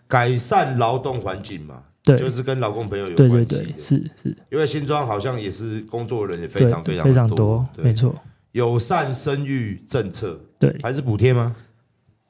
[0.08, 1.82] 改善劳动环境嘛。
[2.04, 3.44] 对，就是跟劳工朋友有关系。
[3.44, 4.36] 对对对，是是。
[4.50, 8.14] 因为新庄好像也是工作人也非常非常非常多，没错。
[8.52, 11.54] 友善生育政策，对，还是补贴吗？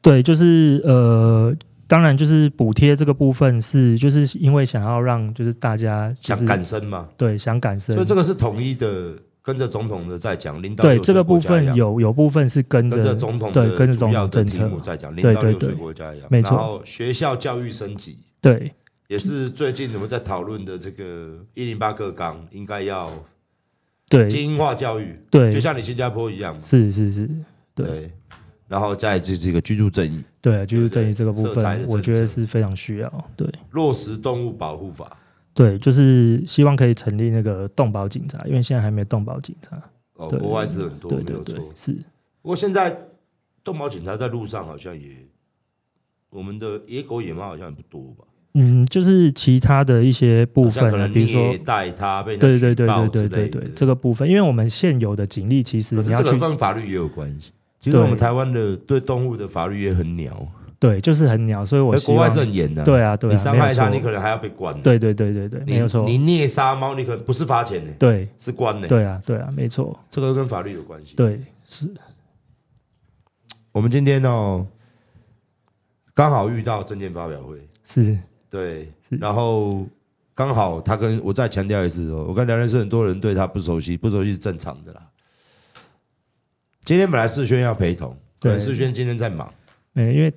[0.01, 1.53] 对，就是呃，
[1.87, 10.63] 当然就是补贴这个部分是，就是因为想要让就是大家想赶生嘛，对，想赶生，所以这个是统一的，跟着总统的在讲。
[10.63, 16.57] 领导对这个部分有有部分是跟着总统对跟着总统政策在讲，领导六岁国家一样，没错。
[16.57, 18.73] 然后学校教育升级，对。
[19.13, 23.13] 也是最近我们在讨论的这个一零八课纲，应该要
[24.09, 24.27] 对。
[24.27, 27.29] 精英化教育，对，就像你新加坡一样，是是是，
[27.75, 27.87] 对。
[27.87, 28.13] 对。
[28.69, 33.31] 然后在这这个居住正义，对居住正义这个部分，我觉得是非常需要。
[33.37, 35.15] 对，落实动物保护法，
[35.53, 39.79] 对，就是希望可以成立那个动保警察，因为现在还没动保警察。
[40.15, 41.93] 哦，国外是很多，没有错，是。
[42.41, 42.99] 不过现在
[43.63, 45.29] 动保警察在路上好像也，
[46.31, 48.25] 我们的野狗野猫好像也不多吧。
[48.55, 57.53] 嗯，就是其他的一些部分呢，比如说带他被对对对对对对对这个部分，因为我们现有的警力其实你要去跟法律也有关系。
[57.81, 60.47] 其实我们台湾的对动物的法律也很鸟，
[60.79, 62.83] 对，就是很鸟，所以我国外是很严的。
[62.85, 64.73] 对啊，对，你伤害它，你可能还要被关。
[64.83, 66.05] 对对对对对，没有错。
[66.05, 68.87] 你虐杀猫，你可能不是罚钱的，对，是关的。
[68.87, 71.17] 对啊，对啊，没错，这个跟法律有关系。
[71.17, 71.89] 对，是。
[73.73, 74.67] 我们今天哦，
[76.15, 78.19] 刚好遇到证件发表会，是。
[78.53, 79.87] 对，然后
[80.35, 85.01] 刚好他跟我再强调一次哦，我跟聊天室很多人对他不熟悉，不熟悉是正常的啦。
[86.85, 89.51] 今天本来世轩要陪同，对，世轩今天在忙，
[89.95, 90.31] 没，因为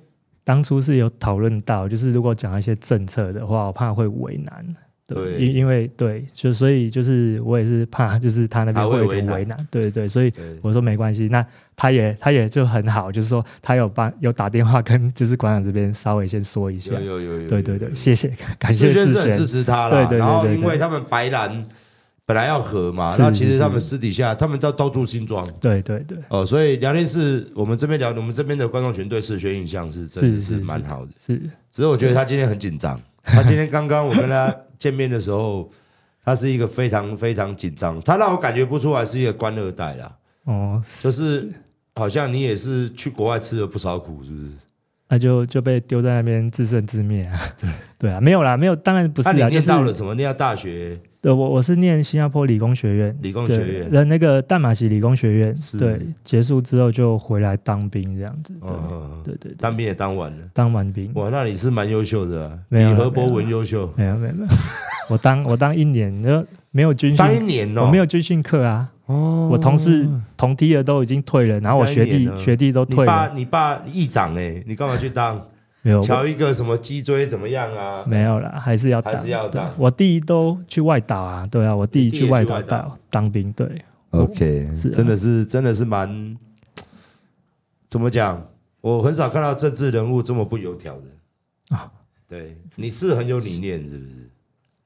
[0.44, 4.76] 当初是有讨论到，就是如果讲一些政策的话，我怕会为难。
[5.06, 11.28] 对，因因为对，就所以就是我也是怕，就是他那边会有点为难，对对，所以我说没关系。
[11.28, 11.46] 那
[11.76, 20.56] 他也他也就很好，就是说他有帮有打电话跟就是馆长这边稍微先说一下，有有有有，对对对，谢谢，感谢世轩是很支持他了，对对对。
[20.56, 21.64] 因为他们白蓝
[22.24, 31.40] 本来要合嘛，那其实他们私底下他们都都住新庄，对对对，哦，所以聊天室我们这边聊，我们这边的观众群对世轩印象是真的是蛮好的，是。
[31.70, 34.52] 只是我觉得他今天很紧张，他今天刚刚我跟他。
[34.78, 35.70] 见面的时候，
[36.24, 40.16] 他是一个非常非常紧张，他让我感觉不出来是一个官二代啦。
[40.44, 41.50] 哦，就是
[41.94, 44.48] 好像你也是去国外吃了不少苦，是不是？
[45.08, 47.40] 那就就被丢在那边自生自灭啊？
[47.60, 49.32] 对 对啊，没有啦，没有，当然不是啊。
[49.32, 50.14] 你念到了什么？
[50.14, 50.98] 念到大学？
[51.26, 58.54] 对，我我是念新加坡理工学院，理工学院，那那个淡马锡理工学院，对，结束之后就回来当兵这样子。
[59.24, 61.10] 对对对，当兵也当完了，当完兵。
[61.14, 63.92] 哇，那你是蛮优秀的，啊比何博文优秀。
[63.96, 64.48] 没有没有没有，
[65.10, 68.88] 我当我当一年就没有军训，当一年哦，我没有军训课啊。
[69.06, 73.32] 哦，我同事同梯的都已经退了，然后我学弟学弟都退了。
[73.34, 75.44] 你爸你爸议长哎，你干嘛去当？
[75.86, 78.04] 没有，瞧一个什么脊椎怎么样啊？
[78.08, 79.72] 没有啦，还是要打，还是要打。
[79.78, 83.84] 我弟都去外岛啊，对啊，我弟去外岛当当兵，对。
[84.10, 86.36] OK，真的是真的是蛮，
[87.88, 88.44] 怎么讲？
[88.80, 91.92] 我很少看到政治人物这么不油条的啊。
[92.26, 94.30] 对，你是很有理念，是不是？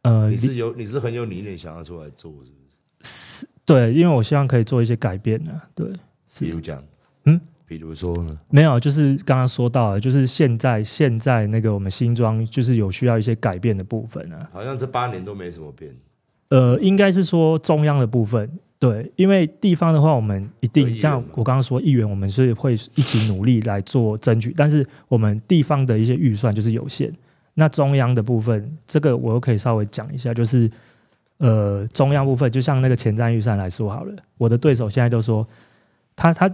[0.03, 2.59] 呃，你是有你是很有理念，想要出来做，是不
[3.03, 3.41] 是？
[3.41, 5.63] 是，对，因为我希望可以做一些改变呢。
[5.75, 5.91] 对，
[6.39, 6.85] 比如讲，
[7.25, 7.41] 嗯。
[7.71, 8.37] 比如说呢？
[8.49, 14.51] 没有，就是刚刚说到的，就是现在现在那个我们新装就是有需要一些改变的部分啊。
[14.53, 15.95] 好像这八年都没什么变。
[16.49, 18.51] 呃，应该是说中央的部分，
[18.81, 27.13] 对，因为地方的话，我们一定像我刚刚说，议员我们是会一起努力来做争取，但是我们地方的一些预算就是有限。
[27.55, 30.69] 那中央的部分，这个我又可以稍微讲一下，就是
[31.39, 35.47] 呃，中央部分就像那个前瞻预算来说好了，我的对手现在都说
[36.17, 36.51] 他他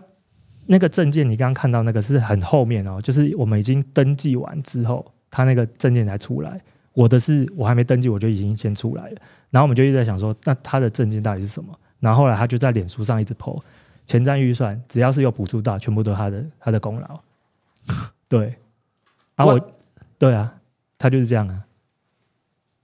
[0.66, 6.60] 那个证件，你刚刚看到那个是很后面哦，就是我们已经登记完之后，他那个证件才出来。
[6.92, 9.16] 我的是我还没登记，我就已经先出来了。
[9.50, 11.78] 然后我们就一直在想说，那他的证件到底是什么？
[12.00, 13.60] 然后后来他就在脸书上一直 po
[14.06, 17.20] 前瞻预算，只要是有补助到，全部都是他的他的功劳。
[18.28, 18.54] 对，
[19.34, 19.70] 然后我，
[20.18, 20.54] 对啊，
[20.96, 21.62] 他就是这样啊。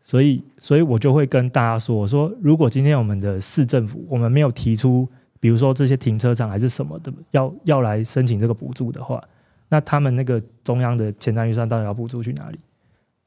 [0.00, 5.08] 所以，所以我就会跟大家说，我说如果今天我们的市政府我们没有提出，
[5.42, 9.22] 比如说这些停车场还是什么的，要要来申请这个补助的话，
[9.68, 12.58] 那他们那个中央的前瞻预算到底要补助去哪里？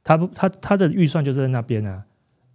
[0.04, 2.04] 他不，他他的预算就在那边啊。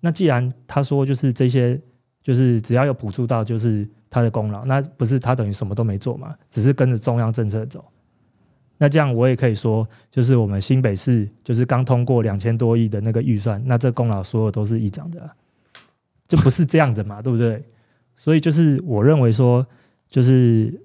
[0.01, 1.81] 那既然他说就是这些。
[2.23, 6.37] 就是只要有补助到，就是他的功劳，那不是他等于什么都没做嘛？
[6.51, 7.83] 只是跟着中央政策走。
[8.77, 15.35] 那这样我也可以说，就是我们新北市就是刚通过两千多亿的那个预算，那这功劳所有都是议长的啊，
[16.29, 17.23] 这不是这样的嘛？
[17.23, 17.65] 对不对？
[18.23, 19.67] 所以就是我认为说，
[20.11, 20.79] 就是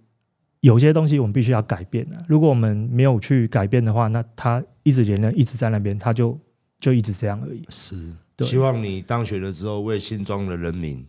[0.61, 2.17] 有些东西我们必须要改变啊。
[2.29, 6.39] 如果我们没有去改变的话，那他一直连任，一直在那边，他就
[6.79, 7.61] 就一直这样而已。
[7.67, 8.09] 是，
[8.39, 11.05] 希望你当选了之后，为新庄的人民。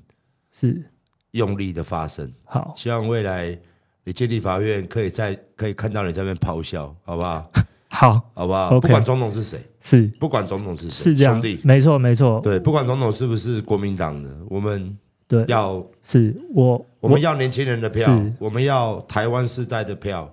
[0.53, 0.83] 是
[1.31, 3.57] 用力的发声，好，希望未来
[4.03, 7.49] 你建立法院可以在可以看到你在那边咆哮，好不好？
[7.89, 14.99] 好，好不好？Okay, 不管总统是谁，是不管总统是谁，是这样，兄弟，没错，没错，对，不管总统是不是国民党的，我们
[15.29, 20.33] 对要是我我们要年轻人的票，我们要台湾世代的票，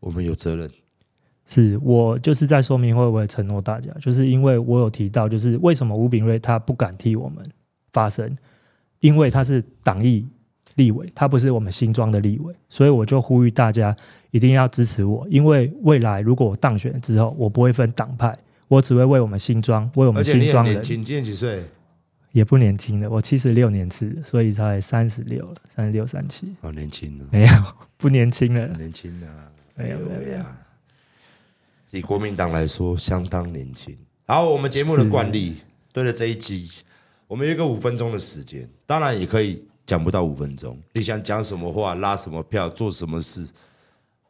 [0.00, 0.68] 我们有责任。
[1.46, 7.44] 是我就是在说明会，我也承诺大家，就是因为我有提到，就是为什么吴炳瑞他不敢替我们
[7.92, 8.34] 发声。
[9.00, 10.26] 因为他是党意
[10.76, 13.94] 立委，他不是我们新庄的立委，所以我就呼吁大家
[14.30, 15.26] 一定要支持我。
[15.28, 18.34] 因为未来如果我当选之后，我不会分党派，
[18.66, 20.80] 我只会为我们新庄，为我们新庄人。
[20.80, 21.62] 今年几岁？
[22.34, 26.52] 也不年轻了，我七十六年次，所以才三十六了，三十六三七。
[26.60, 27.48] 好年轻了，没有
[27.96, 30.44] 不年轻了，年轻了，没有没有。
[31.92, 33.96] 以国民党来说，相当年轻。
[34.26, 35.58] 好，我们节目的惯例，
[35.92, 36.68] 对了这一集。
[37.28, 40.76] 我们有一个五分钟的时间，当然也可以讲不到五分钟。
[40.94, 43.48] 你想讲什么话，拉什么票，做什么事，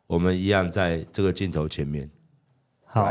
[0.06, 2.10] 我们一样在这个镜头前面。
[2.84, 3.10] 好，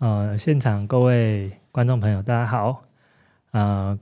[0.00, 2.85] 呃，现场各位观众朋友，大家好。
[3.56, 3.98] 呃，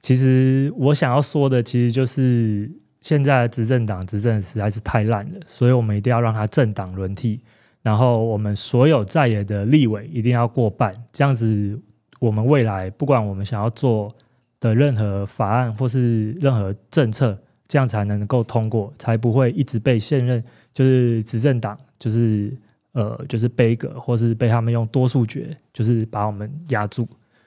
[0.00, 2.68] 其实我想要说的，其实就是
[3.00, 7.40] 现在执政党执政实在是太烂了，所以我们一定要让他政党轮替，
[7.82, 11.80] 然后我们所有在野的立委一定要过半，这样子。
[12.18, 14.12] 我们未来不管我们想要做
[14.58, 17.38] 的任何法案或是任何政策，
[17.68, 20.42] 这样才能够通过，才不会一直被现任
[20.72, 22.56] 就是执政党就是
[22.92, 27.06] 呃就是背锅，或是被他们用多数决就是把我们压住。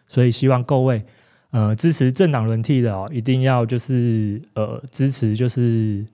[0.09, 1.05] 所以希望各位
[1.51, 6.05] 呃支持政党轮替的哦，一定要就是呃支持就是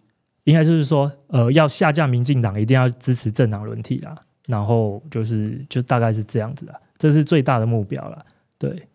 [0.44, 4.16] 应该就是说呃要下架民进党，一定要支持政党轮替啦。
[4.48, 8.24] 然后就是就大概是这样子啦，这是最大的目标了。
[8.60, 8.88] 对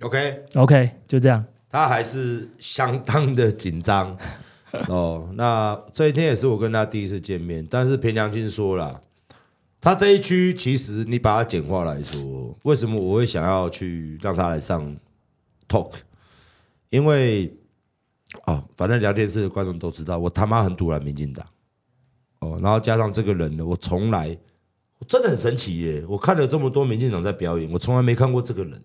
[0.00, 1.44] ，OK OK，就这样。
[1.68, 4.16] 他还是相当的紧张
[4.88, 5.28] 哦。
[5.34, 8.98] 那这一天也是我跟他第一次见面，但是凭良心说了，
[9.84, 14.96] 他这一区其实你把它简化来说，为什么我会想要去让他来上
[15.68, 15.92] talk？
[16.88, 17.54] 因为
[18.46, 21.46] 哦，反正聊天室的观众都知道，我他妈很赌烂民进党
[22.38, 22.58] 哦。
[22.62, 24.34] 然后加上这个人呢，我从来。
[25.06, 26.02] 真的很神奇耶！
[26.08, 28.82] 我看了这么多民进党在表演，我从来没看过这个人，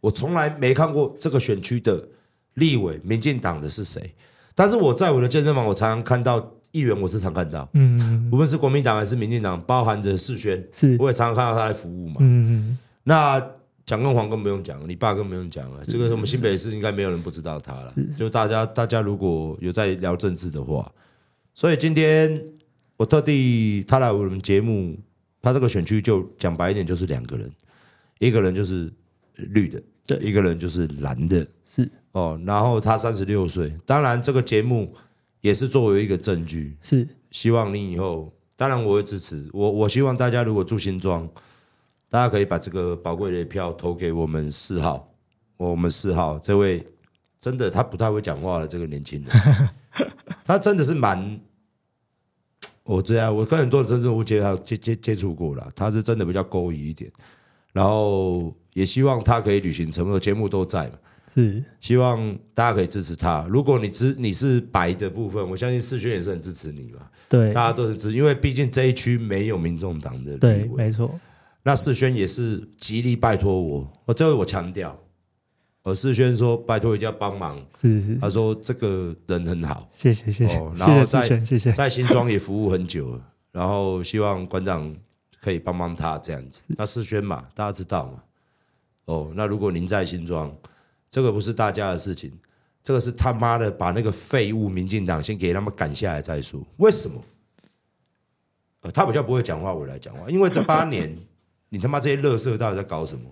[0.00, 2.08] 我从来没看过这个选区的
[2.54, 4.14] 立委，民进党的是谁？
[4.54, 13.40] 但是我在我的健身房，我常常看到议员，我是常看到，嗯，无论是国民党还是民进党，包含着世轩，是，我也常常看到他在服务嘛，嗯，那
[13.84, 20.90] 蒋跟黄更不用讲，你爸更不用讲了，这个我们新北市应该没有人不知道他了，就大家大家如果有在聊政治的话，
[21.54, 22.40] 所以今天。
[23.00, 24.94] 我特地他来我们节目，
[25.40, 27.50] 他这个选区就讲白一点就是两个人，
[28.18, 28.92] 一个人就是
[29.36, 31.90] 绿的，对，一个人就是蓝的，是。
[32.12, 32.38] 哦。
[32.44, 34.94] 然后他三十六岁，当然这个节目
[35.40, 37.08] 也是作为一个证据，是。
[37.30, 39.48] 希望你以后，当然我会支持。
[39.52, 41.28] 我，我希望大家如果住新庄，
[42.08, 45.12] 大家可以把这个宝贵的票投给我们四号，
[45.56, 46.84] 我们四号这位
[47.38, 49.70] 真的他不太会讲话的这个年轻人，
[50.44, 51.40] 他真的是蛮。
[52.82, 57.08] 我这样，我跟很多政治人物接接接接触过了，他是真的比较勾引一点，
[57.72, 60.94] 然后也希望他可以履行承诺，节目都在嘛。
[61.34, 63.46] 是希望大家可以支持他。
[63.48, 67.00] 如果你支你是白的部分，我相信世轩也是很支持你嘛。
[67.28, 70.36] 对，大家都是支持，因为毕竟这一区没有民众党的。
[70.38, 71.18] 对，没错。
[71.62, 74.98] 那世轩也是极力拜托我，我这位我强调，
[75.82, 77.62] 我世轩说拜托一定要帮忙。
[77.78, 80.56] 是是，他说这个人很好，谢谢谢谢。
[80.76, 83.22] 然后在谢谢谢谢在新庄也服务很久了，
[83.52, 84.92] 然后希望馆长
[85.40, 86.62] 可以帮帮他这样子。
[86.66, 88.22] 那世轩嘛，大家知道嘛。
[89.04, 90.50] 哦，那如果您在新庄，
[91.10, 92.32] 这个不是大家的事情，
[92.84, 96.64] 这个是他妈的把那个废物民进党先给他们赶下来再说。
[96.76, 97.20] 为什么？
[98.82, 101.14] 呃，他比较不会讲话，我来讲话，因为这八年
[101.68, 103.24] 你他妈这些垃圾到底在搞什么？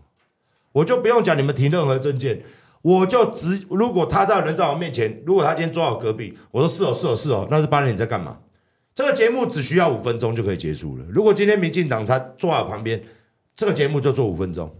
[0.72, 2.42] 我就不用讲你们提任何证件，
[2.82, 8.40] 我就直如果他在人在我面前，如果他今天坐我隔壁，我说是哦是哦是哦，那这八年你在干嘛？
[8.94, 11.04] 这个节目只需要五分钟就可以结束了。
[11.08, 13.00] 如果今天民进党他坐在我旁边，
[13.54, 14.76] 这个节目就做五分钟。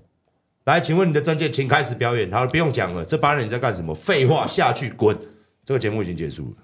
[0.69, 2.31] 来，请问你的证件，请开始表演。
[2.31, 3.03] 好了，不用讲了。
[3.03, 3.95] 这八年你在干什么？
[3.95, 5.17] 废话，下去滚！
[5.65, 6.57] 这个节目已经结束了。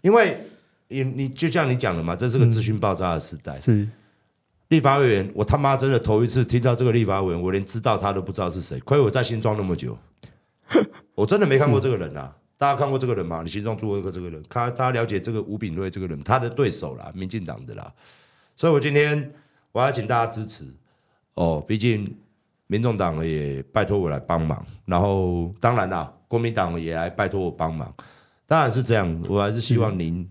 [0.00, 0.38] 因为
[0.88, 3.56] 你你就像你讲的嘛，这是个资讯爆炸的时代。
[3.56, 3.88] 嗯、是
[4.68, 8.80] 立法委员，我他妈真的头一次听到这个立法委员，我连知道他都不知道是谁。
[8.80, 9.98] 亏我在新庄那么久，
[11.14, 12.34] 我真的没看过这个人啊！
[12.56, 13.42] 大家看过这个人吗？
[13.42, 14.42] 你心中住过这个人？
[14.48, 17.92] 看大家了解这个吴炳瑞这个人，他的对手啦，民进党的啦。
[18.56, 19.34] 所以我今天
[19.72, 20.64] 我要请大家支持
[21.34, 22.16] 哦，毕竟。
[22.66, 27.94] 民众党也拜托我来帮忙，然后当然啦，国民党也来拜托我帮忙。
[28.46, 30.28] 当然是这样，我还是希望您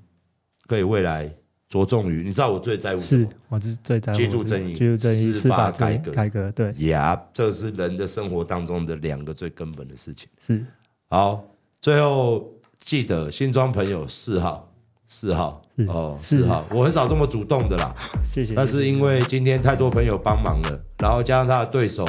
[0.67, 1.31] 可以未来
[1.69, 3.29] 着重于，你知道我最在乎什么？
[3.29, 6.51] 是，我是最在乎居住正义、居住正义、司法改革、改革。
[6.51, 10.27] 对，呀，这是人的生活当中的两个最根本的事情。
[10.39, 10.65] 是，
[11.09, 11.43] 好，
[11.81, 14.72] 最后记得新庄朋友四号。
[15.15, 17.95] 四号哦，四号，我很少这么主动的啦，
[18.25, 18.55] 谢谢。
[18.55, 22.03] 但是因为今天太多朋友帮忙了，然后加上他的对手，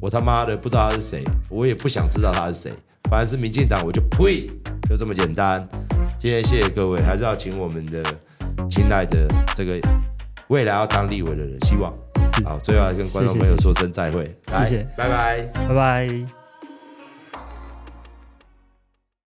[0.00, 2.72] 我他妈的不知道他是谁，我也不想知道他是谁，
[3.10, 4.48] 反正是民进党，我就呸，
[4.88, 5.68] 就这么简单。
[6.16, 8.04] 今天谢谢各位，还是要请我们的
[8.70, 9.26] 亲爱的
[9.56, 9.76] 这个
[10.46, 11.92] 未来要当立委的人，希望
[12.44, 16.43] 好，最后还跟观众朋友说声再会，谢谢，拜拜，拜拜。